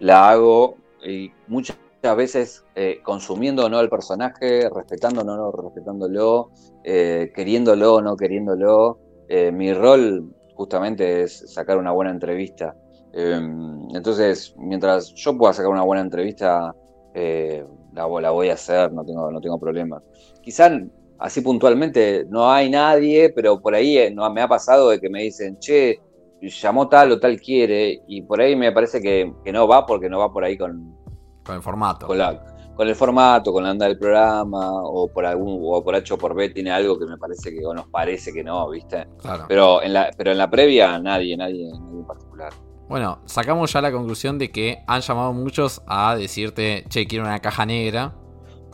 [0.00, 1.76] la hago y muchas
[2.16, 6.50] veces eh, consumiendo o no el personaje, respetando o no respetándolo,
[6.84, 8.98] eh, queriéndolo o no queriéndolo.
[9.28, 12.74] Eh, mi rol justamente es sacar una buena entrevista.
[13.12, 16.74] Em, entonces, mientras yo pueda sacar una buena entrevista,
[17.14, 20.02] eh, la, voy a hacer, no tengo, no tengo problema.
[20.42, 20.72] Quizás
[21.18, 25.08] así puntualmente no hay nadie, pero por ahí eh, no, me ha pasado de que
[25.10, 26.00] me dicen, che,
[26.40, 30.18] llamó tal o tal quiere, y por ahí me parece que, no va porque no
[30.18, 30.96] va por ahí con,
[31.44, 32.06] con el formato.
[32.06, 35.96] Con la, con el formato, con la anda del programa, o por algún, o por
[35.96, 38.70] H o por B tiene algo que me parece que, o nos parece que no,
[38.70, 39.04] ¿viste?
[39.20, 39.46] Claro.
[39.48, 42.52] Pero en la, pero en la previa nadie, nadie, en particular.
[42.88, 47.40] Bueno, sacamos ya la conclusión de que han llamado muchos a decirte, che, quiero una
[47.40, 48.14] caja negra.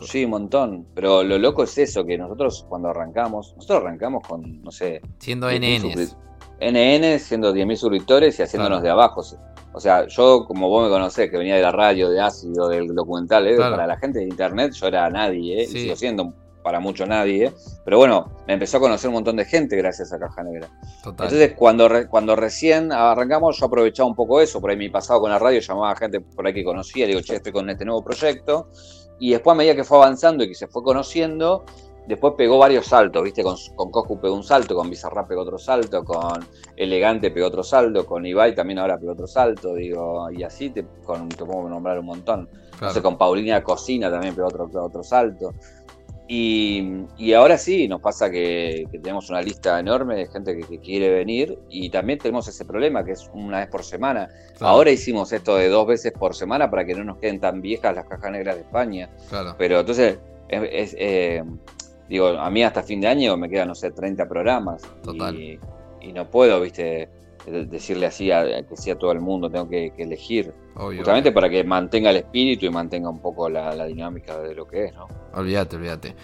[0.01, 0.85] Sí, un montón.
[0.93, 5.01] Pero lo loco es eso, que nosotros cuando arrancamos, nosotros arrancamos con, no sé...
[5.17, 5.95] Siendo NN.
[6.61, 9.23] NN, siendo 10.000 suscriptores y haciéndonos de abajo.
[9.75, 12.95] O sea, yo, como vos me conocés, que venía de la radio, de ácido, del
[12.95, 13.57] documental, ¿eh?
[13.57, 15.67] para la gente de internet yo era nadie, ¿eh?
[15.67, 17.51] sigo siendo para mucho nadie.
[17.83, 20.69] Pero bueno, me empezó a conocer un montón de gente gracias a Caja Negra.
[21.05, 24.61] Entonces, cuando, cuando recién arrancamos, yo aprovechaba un poco eso.
[24.61, 27.19] Por ahí mi pasado con la radio llamaba a gente por ahí que conocía, digo,
[27.19, 28.69] che, estoy con este nuevo proyecto.
[29.19, 31.65] Y después, a medida que fue avanzando y que se fue conociendo,
[32.07, 33.43] después pegó varios saltos, ¿viste?
[33.43, 36.45] Con, con Coscu pegó un salto, con Bizarrap pegó otro salto, con
[36.75, 40.85] Elegante pegó otro salto, con Ibai también ahora pegó otro salto, digo, y así te,
[41.03, 42.49] con, te puedo nombrar un montón.
[42.81, 45.53] No sé, con Paulina Cocina también pegó otro, otro salto.
[46.27, 51.59] Y, ahora sí, nos pasa que, tenemos una lista enorme de gente que, quiere venir
[51.69, 54.29] y también tenemos ese problema que es una vez por semana.
[54.59, 57.93] Ahora hicimos esto de dos veces por semana para que no nos queden tan viejas
[57.93, 59.09] las cajas negras de España.
[59.57, 60.17] Pero entonces,
[60.49, 61.43] eh,
[62.09, 64.81] digo, a mí hasta fin de año me quedan, no sé, 30 programas.
[65.33, 65.59] Y,
[66.01, 67.09] y no puedo, viste,
[67.51, 70.53] decirle así a, que sea todo el mundo, tengo que, elegir.
[70.75, 74.85] justamente para que mantenga el espíritu y mantenga un poco la, dinámica de lo que
[74.85, 75.07] es, ¿no?
[75.33, 76.15] Olvídate, olvídate.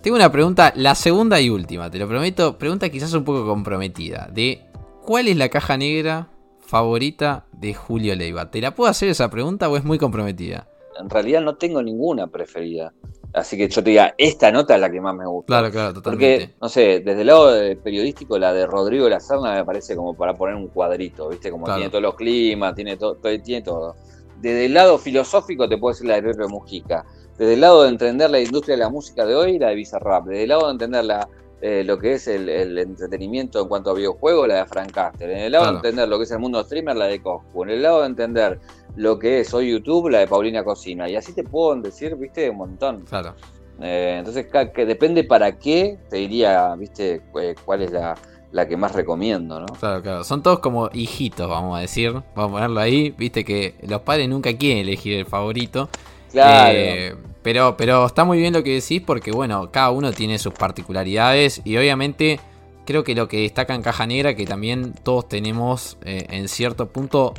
[0.00, 4.28] Tengo una pregunta, la segunda y última, te lo prometo, pregunta quizás un poco comprometida,
[4.32, 4.66] de
[5.02, 6.28] ¿cuál es la caja negra
[6.60, 8.50] favorita de Julio Leiva?
[8.50, 10.68] ¿Te la puedo hacer esa pregunta o es muy comprometida?
[10.98, 12.92] En realidad no tengo ninguna preferida.
[13.32, 15.46] Así que yo te diga, esta nota es la que más me gusta.
[15.46, 16.40] Claro, claro, totalmente.
[16.40, 20.14] Porque, no sé, desde el lado periodístico, la de Rodrigo La Serna me parece como
[20.14, 21.50] para poner un cuadrito, ¿viste?
[21.50, 23.96] Como tiene todos los climas, tiene, todo tiene todo.
[24.40, 27.04] Desde el lado filosófico te puedo decir la de Pepe Mujica.
[27.36, 30.26] Desde el lado de entender la industria de la música de hoy, la de Bizarrap.
[30.26, 31.28] Desde el lado de entender la,
[31.60, 35.30] eh, lo que es el, entretenimiento en cuanto a videojuegos, la de Frank Caster.
[35.30, 37.64] En el lado de entender lo que es el mundo streamer, la de Coscu.
[37.64, 38.60] En el lado de entender
[38.96, 41.08] lo que es hoy YouTube, la de Paulina Cocina.
[41.08, 43.02] Y así te puedo decir, viste, un montón.
[43.02, 43.34] Claro.
[43.80, 47.22] Eh, entonces, que depende para qué, te diría, viste,
[47.64, 49.66] cuál es la, que más recomiendo, ¿no?
[49.66, 50.24] Claro, claro.
[50.24, 52.12] Son todos como hijitos, vamos a decir.
[52.34, 53.14] Vamos a ponerlo ahí.
[53.16, 55.88] Viste que los padres nunca quieren elegir el favorito.
[56.32, 56.76] Claro.
[56.76, 60.52] Eh, pero, pero está muy bien lo que decís porque, bueno, cada uno tiene sus
[60.52, 62.40] particularidades y obviamente
[62.88, 66.88] creo que lo que destaca en Caja Negra, que también todos tenemos eh, en cierto
[66.88, 67.34] punto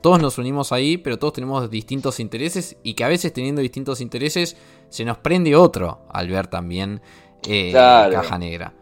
[0.00, 4.00] todos nos unimos ahí, pero todos tenemos distintos intereses y que a veces teniendo distintos
[4.00, 4.56] intereses
[4.88, 7.00] se nos prende otro al ver también
[7.46, 8.74] eh, Caja Negra.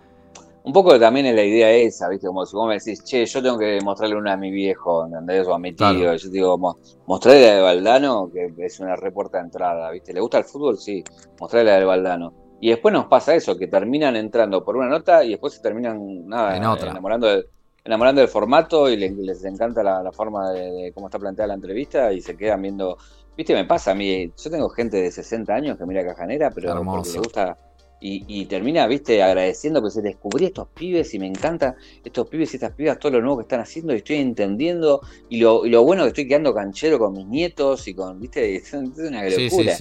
[0.65, 2.27] Un poco también es la idea esa, ¿viste?
[2.27, 5.47] Como si vos me decís, che, yo tengo que mostrarle una a mi viejo, ¿entendés?
[5.47, 6.15] O a mi tío.
[6.15, 10.13] Yo digo, mostrarle la de Valdano, que es una reporta de entrada, ¿viste?
[10.13, 10.77] ¿Le gusta el fútbol?
[10.77, 11.03] Sí,
[11.41, 12.35] mostrarle la de Valdano.
[12.61, 16.27] Y después nos pasa eso, que terminan entrando por una nota y después se terminan
[16.27, 17.47] nada, enamorando de,
[17.89, 22.21] enamorando del formato y les, encanta la, forma de, cómo está planteada la entrevista y
[22.21, 22.99] se quedan viendo.
[23.35, 26.83] Viste, me pasa a mí, yo tengo gente de 60 años que mira Cajanera, pero
[26.85, 27.57] porque le gusta.
[28.01, 31.75] Y, termina, viste, agradeciendo que se descubrí estos pibes y me encanta
[32.05, 35.01] estos pibes y estas pibas, todo lo nuevo que están haciendo y estoy entendiendo.
[35.29, 38.55] Y lo, y lo bueno que estoy quedando canchero con mis nietos y con, viste,
[38.57, 39.77] es una locura.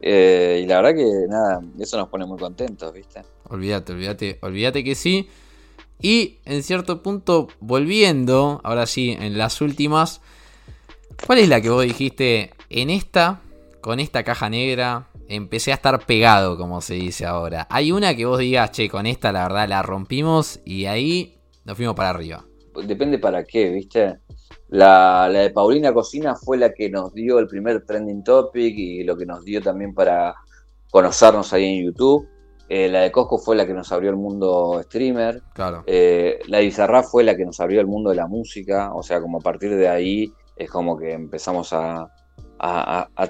[0.00, 3.20] Eh, y la verdad que nada, eso nos pone muy contentos, viste.
[3.48, 5.28] Olvídate, olvídate, olvídate que sí.
[6.00, 10.20] Y en cierto punto, volviendo, ahora sí, en las últimas,
[11.26, 13.40] ¿cuál es la que vos dijiste en esta,
[13.80, 15.08] con esta caja negra?
[15.28, 17.66] Empecé a estar pegado, como se dice ahora.
[17.68, 21.76] Hay una que vos digas, che, con esta la verdad la rompimos y ahí nos
[21.76, 22.44] fuimos para arriba.
[22.84, 24.18] Depende para qué, ¿viste?
[24.68, 29.02] La, la de Paulina Cocina fue la que nos dio el primer trending topic y
[29.02, 30.34] lo que nos dio también para
[30.90, 32.28] conocernos ahí en YouTube.
[32.68, 35.42] Eh, la de Cosco fue la que nos abrió el mundo streamer.
[35.54, 35.82] Claro.
[35.86, 38.92] Eh, la de Bizarra fue la que nos abrió el mundo de la música.
[38.94, 42.10] O sea, como a partir de ahí es como que empezamos a,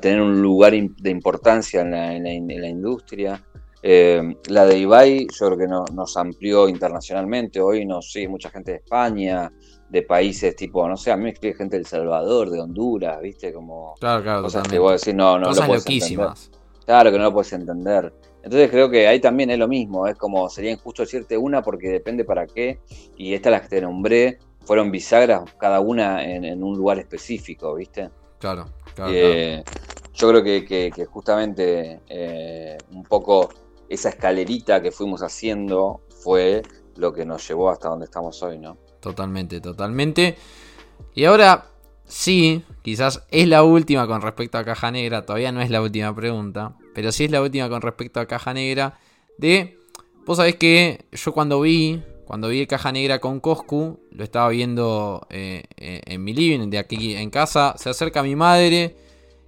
[0.01, 3.43] tener un lugar de importancia en la, industria.
[3.82, 7.61] Eh, la de Ibai, yo creo que nos amplió internacionalmente.
[7.61, 9.53] Hoy nos sigue mucha gente de España,
[9.89, 13.20] de países tipo, no sé, a mí me escribe gente de El Salvador, de Honduras,
[13.20, 13.53] ¿viste?
[13.53, 16.51] Como claro, claro, cosas que vos decís, no, no lo loquísimas.
[16.84, 18.12] Claro que no lo puedes entender.
[18.49, 21.91] Entonces creo que ahí también es lo mismo, es como sería injusto decirte una porque
[21.91, 22.81] depende para qué,
[23.15, 28.09] y estas las que te nombré fueron bisagras cada una en, un lugar específico, ¿viste?
[28.39, 29.13] Claro, claro.
[29.15, 29.63] Eh,
[30.15, 33.51] yo creo que, justamente eh, un poco
[33.87, 36.63] esa escalerita que fuimos haciendo fue
[36.97, 38.79] lo que nos llevó hasta donde estamos hoy, ¿no?
[39.01, 40.39] Totalmente, totalmente.
[41.15, 41.67] Y ahora
[42.07, 46.15] sí, quizás es la última con respecto a Caja Negra, todavía no es la última
[46.15, 48.99] pregunta, pero sí es la última con respecto a Caja Negra.
[49.39, 49.79] De,
[50.27, 55.25] vos sabés que yo cuando vi, cuando vi Caja Negra con Coscu, lo estaba viendo
[55.31, 58.97] eh, eh, en mi living, de aquí en casa, se acerca mi madre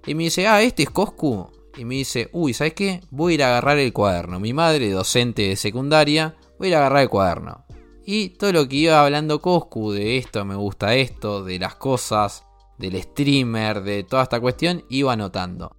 [0.07, 1.51] y me dice, ah, este es Coscu.
[1.75, 3.01] Y me dice, uy, ¿sabes qué?
[3.09, 4.39] Voy a ir a agarrar el cuaderno.
[4.39, 7.65] Mi madre, docente de secundaria, voy a ir a agarrar el cuaderno.
[8.05, 12.45] Y todo lo que iba hablando Coscu, de esto, me gusta esto, de las cosas,
[12.77, 15.75] del streamer, de toda esta cuestión, iba anotando.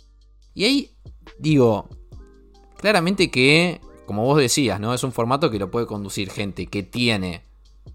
[0.53, 0.92] Y ahí
[1.39, 1.89] digo,
[2.77, 4.95] claramente que, como vos decías, ¿no?
[4.95, 7.45] Es un formato que lo puede conducir gente que tiene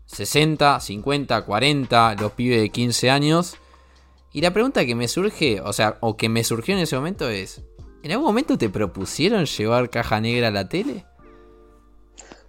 [0.06, 3.58] 60, 50, 40, los pibes de 15 años.
[4.34, 7.30] Y la pregunta que me surge, o sea, o que me surgió en ese momento
[7.30, 7.64] es,
[8.04, 11.06] ¿en algún momento te propusieron llevar caja negra a la tele?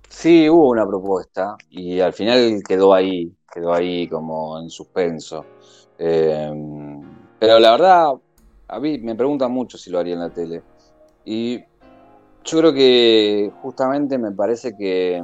[0.09, 5.45] Sí, hubo una propuesta y al final quedó ahí, quedó ahí como en suspenso.
[5.99, 6.53] Eh,
[7.39, 8.15] pero la verdad,
[8.69, 10.63] a mí me preguntan mucho si lo haría en la tele.
[11.25, 11.59] Y
[12.45, 15.23] yo creo que justamente me parece que,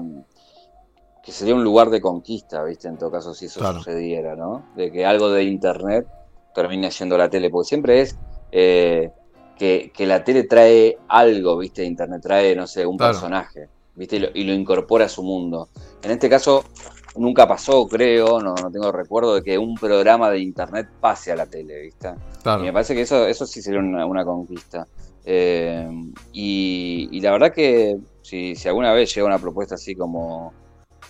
[1.22, 2.88] que sería un lugar de conquista, ¿viste?
[2.88, 4.64] En todo caso, si eso sucediera, ¿no?
[4.76, 6.06] De que algo de internet
[6.54, 8.16] termine yendo a la tele, porque siempre es
[8.52, 9.10] eh,
[9.56, 11.84] que, la tele trae algo, ¿viste?
[11.84, 13.68] Internet trae, no sé, un personaje.
[13.94, 14.16] ¿viste?
[14.34, 15.68] Y lo, incorpora a su mundo.
[16.02, 16.64] En este caso,
[17.16, 21.36] nunca pasó, creo, no, no tengo recuerdo de que un programa de internet pase a
[21.36, 22.14] la tele, ¿viste?
[22.44, 24.86] Y me parece que eso, eso sí sería una, conquista.
[25.24, 25.88] Eh,
[26.32, 30.52] y, la verdad que si, si, alguna vez llega una propuesta así como,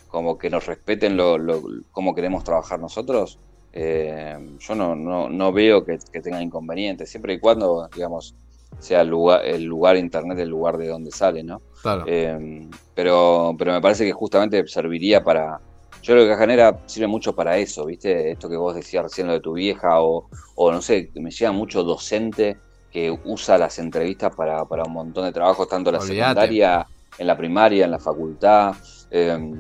[0.09, 3.39] como que nos respeten lo, lo cómo queremos trabajar nosotros,
[3.73, 8.37] eh, yo no, no, no veo que, que tenga inconvenientes, siempre y cuando, digamos,
[8.79, 11.63] sea el lugar, el lugar internet el lugar de donde sale, ¿no?
[11.83, 12.05] Claro.
[12.07, 15.61] Eh, pero, pero me parece que justamente serviría para.
[16.05, 18.33] Yo creo que Cajanera sirve mucho para eso, ¿viste?
[18.33, 21.51] Esto que vos decías recién, lo de tu vieja, o, o no sé, me llega
[21.51, 22.59] mucho docente
[22.93, 26.87] que usa las entrevistas para, un montón de trabajos, tanto en la secundaria,
[27.17, 28.75] en la primaria, en la facultad.
[29.11, 29.51] Eh,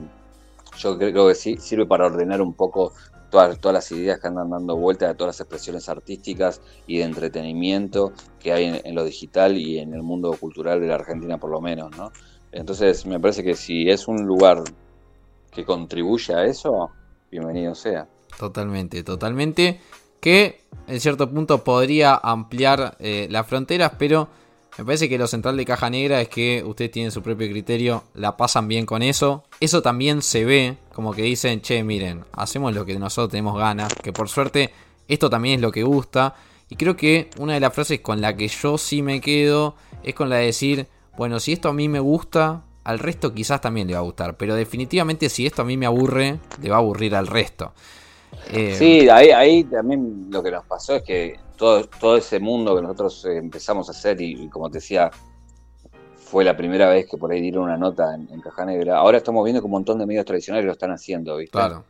[0.76, 2.92] yo creo que sí, sirve para ordenar un poco
[3.30, 8.12] todas, las ideas que andan dando vuelta de todas las expresiones artísticas y de entretenimiento
[8.38, 11.62] que hay en, lo digital y en el mundo cultural de la Argentina por lo
[11.62, 12.12] menos, ¿no?
[12.52, 14.62] Entonces me parece que si es un lugar
[15.54, 16.90] que contribuye a eso,
[17.30, 18.08] bienvenido sea.
[18.38, 19.80] Totalmente, totalmente.
[20.20, 24.28] Que en cierto punto podría ampliar eh, las fronteras, pero
[24.76, 28.04] me parece que lo central de Caja Negra es que ustedes tienen su propio criterio,
[28.14, 29.44] la pasan bien con eso.
[29.60, 33.94] Eso también se ve, como que dicen, che, miren, hacemos lo que nosotros tenemos ganas,
[33.94, 34.72] que por suerte
[35.06, 36.34] esto también es lo que gusta.
[36.68, 40.14] Y creo que una de las frases con la que yo sí me quedo es
[40.14, 43.88] con la de decir, bueno, si esto a mí me gusta, al resto quizás también
[43.88, 44.36] le va a gustar.
[44.36, 47.72] Pero definitivamente si esto a mí me aburre, le va a aburrir al resto.
[48.52, 52.74] Eh, sí, ahí, ahí también lo que nos pasó es que todo, todo ese mundo
[52.76, 55.10] que nosotros eh, empezamos a hacer y, como te decía,
[56.16, 58.98] fue la primera vez que por ahí dieron una nota en, Caja Negra.
[58.98, 61.52] Ahora estamos viendo que un montón de medios tradicionales lo están haciendo, ¿viste?
[61.52, 61.84] Claro.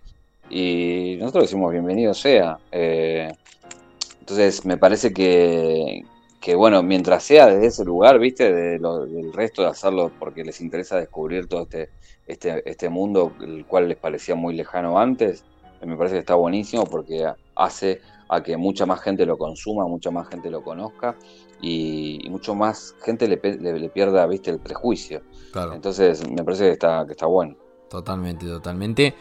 [0.51, 2.59] Y nosotros decimos bienvenido sea.
[2.71, 3.33] Eh,
[4.21, 6.05] entonces me parece que,
[6.45, 8.53] que, bueno, mientras sea desde ese lugar, ¿viste?
[8.53, 11.89] De del resto de hacerlo porque les interesa descubrir todo este,
[12.27, 15.43] este, este mundo, el cual les parecía muy lejano antes,
[15.81, 17.27] me parece que está buenísimo porque
[17.57, 21.17] hace a que mucha más gente lo consuma, mucha más gente lo conozca
[21.63, 23.39] y, mucho más gente le,
[23.89, 25.23] pierda viste el prejuicio.
[25.73, 27.57] Entonces me parece que está, que está bueno.
[27.89, 29.15] Totalmente, totalmente.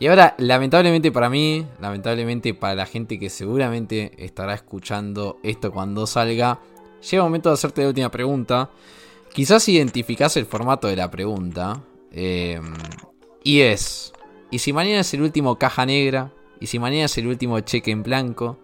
[0.00, 6.06] Y ahora, lamentablemente para mí, lamentablemente para la gente que seguramente estará escuchando esto cuando
[6.06, 6.60] salga,
[7.02, 8.70] llega el momento de hacerte la última pregunta.
[9.32, 11.82] Quizás identificás el formato de la pregunta.
[12.12, 12.60] Eh,
[13.42, 14.12] y es,
[14.50, 16.32] ¿y si mañana es el último caja negra?
[16.60, 18.56] Y si mañana es el último cheque en blanco,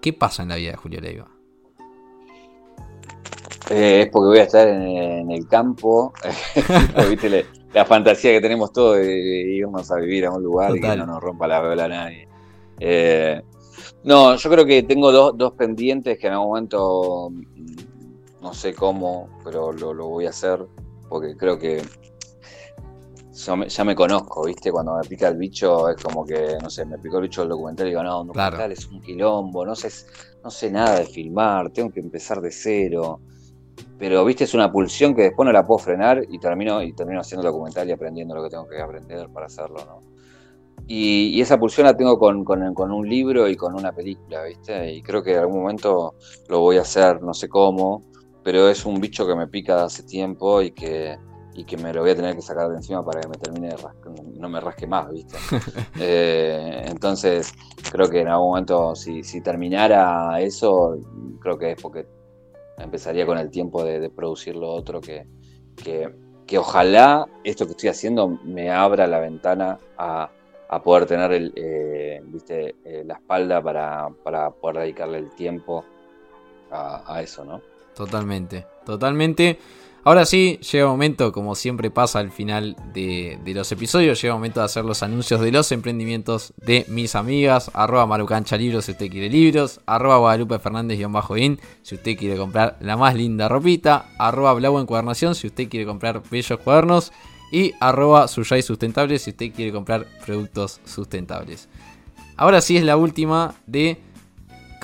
[0.00, 1.28] ¿qué pasa en la vida de Julio Leiva?
[3.70, 6.12] Eh, es porque voy a estar en, el campo.
[7.08, 10.96] ¿Viste la, fantasía que tenemos todos de, irnos a vivir a un lugar y que
[10.96, 12.28] no nos rompa la vela nadie.
[12.80, 13.42] Eh,
[14.04, 19.28] no, yo creo que tengo dos, pendientes que en algún momento mm, no sé cómo,
[19.44, 20.64] pero lo voy a hacer
[21.08, 21.82] porque creo que
[23.34, 24.70] ya me conozco, ¿viste?
[24.70, 27.50] Cuando me pica el bicho es como que, no sé, me picó el bicho del
[27.50, 29.90] documental y digo, no, un documental es un quilombo, no sé,
[30.42, 33.20] no sé nada de filmar, tengo que empezar de cero.
[33.98, 37.20] Pero, viste, es una pulsión que después no la puedo frenar y termino, y termino
[37.20, 40.14] haciendo el documental y aprendiendo lo que tengo que aprender para hacerlo, ¿no?
[40.86, 44.92] Y, esa pulsión la tengo con, con, un libro y con una película, ¿viste?
[44.92, 46.14] Y creo que en algún momento
[46.48, 48.02] lo voy a hacer, no sé cómo,
[48.42, 51.16] pero es un bicho que me pica hace tiempo y que,
[51.54, 53.68] y que me lo voy a tener que sacar de encima para que me termine
[53.68, 53.76] de
[54.38, 55.36] no me rasque más, ¿viste?
[56.00, 57.52] Eh, entonces,
[57.90, 60.98] creo que en algún momento, si, terminara eso,
[61.40, 62.06] creo que es porque
[62.78, 65.26] empezaría con el tiempo de, producir lo otro que,
[65.76, 70.30] que, ojalá esto que estoy haciendo me abra la ventana a,
[70.82, 72.74] poder tener el, eh, ¿viste?
[72.84, 75.84] Eh, la espalda para, poder dedicarle el tiempo
[76.70, 77.62] a, a eso, ¿no?
[77.94, 79.58] Totalmente, totalmente.
[80.06, 84.60] Ahora sí, llega el momento, como siempre pasa al final de, los episodios, llega momento
[84.60, 89.08] de hacer los anuncios de los emprendimientos de mis amigas, arroba marucancha libros si usted
[89.10, 94.78] quiere libros, arroba guadalupe fernández-in si usted quiere comprar la más linda ropita, arroba blau
[94.78, 97.10] encuadernación si usted quiere comprar bellos cuadernos
[97.50, 101.70] y arroba suyay sustentable si usted quiere comprar productos sustentables.
[102.36, 103.96] Ahora sí es la última de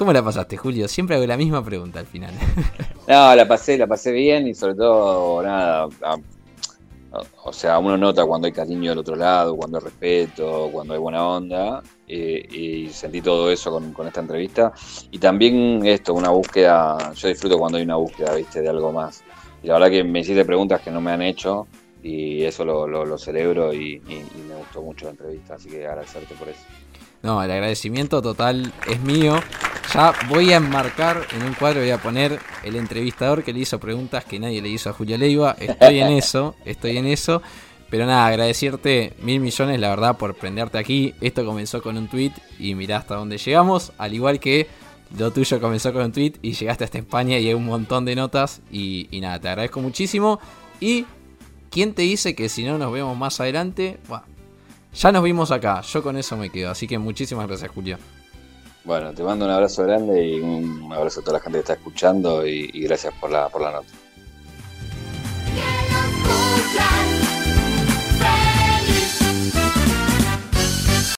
[0.01, 0.89] ¿Cómo la pasaste, Julio?
[0.89, 2.33] Siempre hago la misma pregunta al final.
[3.07, 5.89] no, la pasé, la pasé bien y sobre todo, nada,
[7.45, 11.01] o sea, uno nota cuando hay cariño del otro lado, cuando hay respeto, cuando hay
[11.01, 14.73] buena onda, eh, y sentí todo eso con, esta entrevista.
[15.11, 19.23] Y también esto, una búsqueda, yo disfruto cuando hay una búsqueda, viste, de algo más.
[19.63, 21.67] Y la verdad que me hiciste preguntas que no me han hecho,
[22.03, 26.63] y eso lo, celebro y, me gustó mucho la entrevista, así que agradecerte por eso.
[27.23, 29.39] No, el agradecimiento total es mío.
[29.93, 33.81] Ya voy a enmarcar en un cuadro, voy a poner el entrevistador que le hizo
[33.81, 35.57] preguntas que nadie le hizo a Julia Leiva.
[35.59, 37.43] Estoy en eso, estoy en eso.
[37.91, 41.13] Pero nada, agradecerte mil millones, la verdad, por prenderte aquí.
[41.21, 43.93] Esto comenzó con un tweet y mirá hasta dónde llegamos.
[43.99, 44.69] Al igual que
[45.19, 48.15] lo tuyo comenzó con un tweet y llegaste hasta España y hay un montón de
[48.15, 48.63] notas.
[48.71, 50.39] Y, y nada, te agradezco muchísimo.
[50.79, 51.05] Y
[51.69, 53.99] ¿quién te dice que si no nos vemos más adelante?
[54.95, 57.99] Ya nos vimos acá, yo con eso me quedo, así que muchísimas gracias, Julio.
[58.85, 61.75] Bueno, te mando un abrazo grande y un abrazo a toda la gente que está
[61.75, 63.89] escuchando y, gracias por la, por la nota.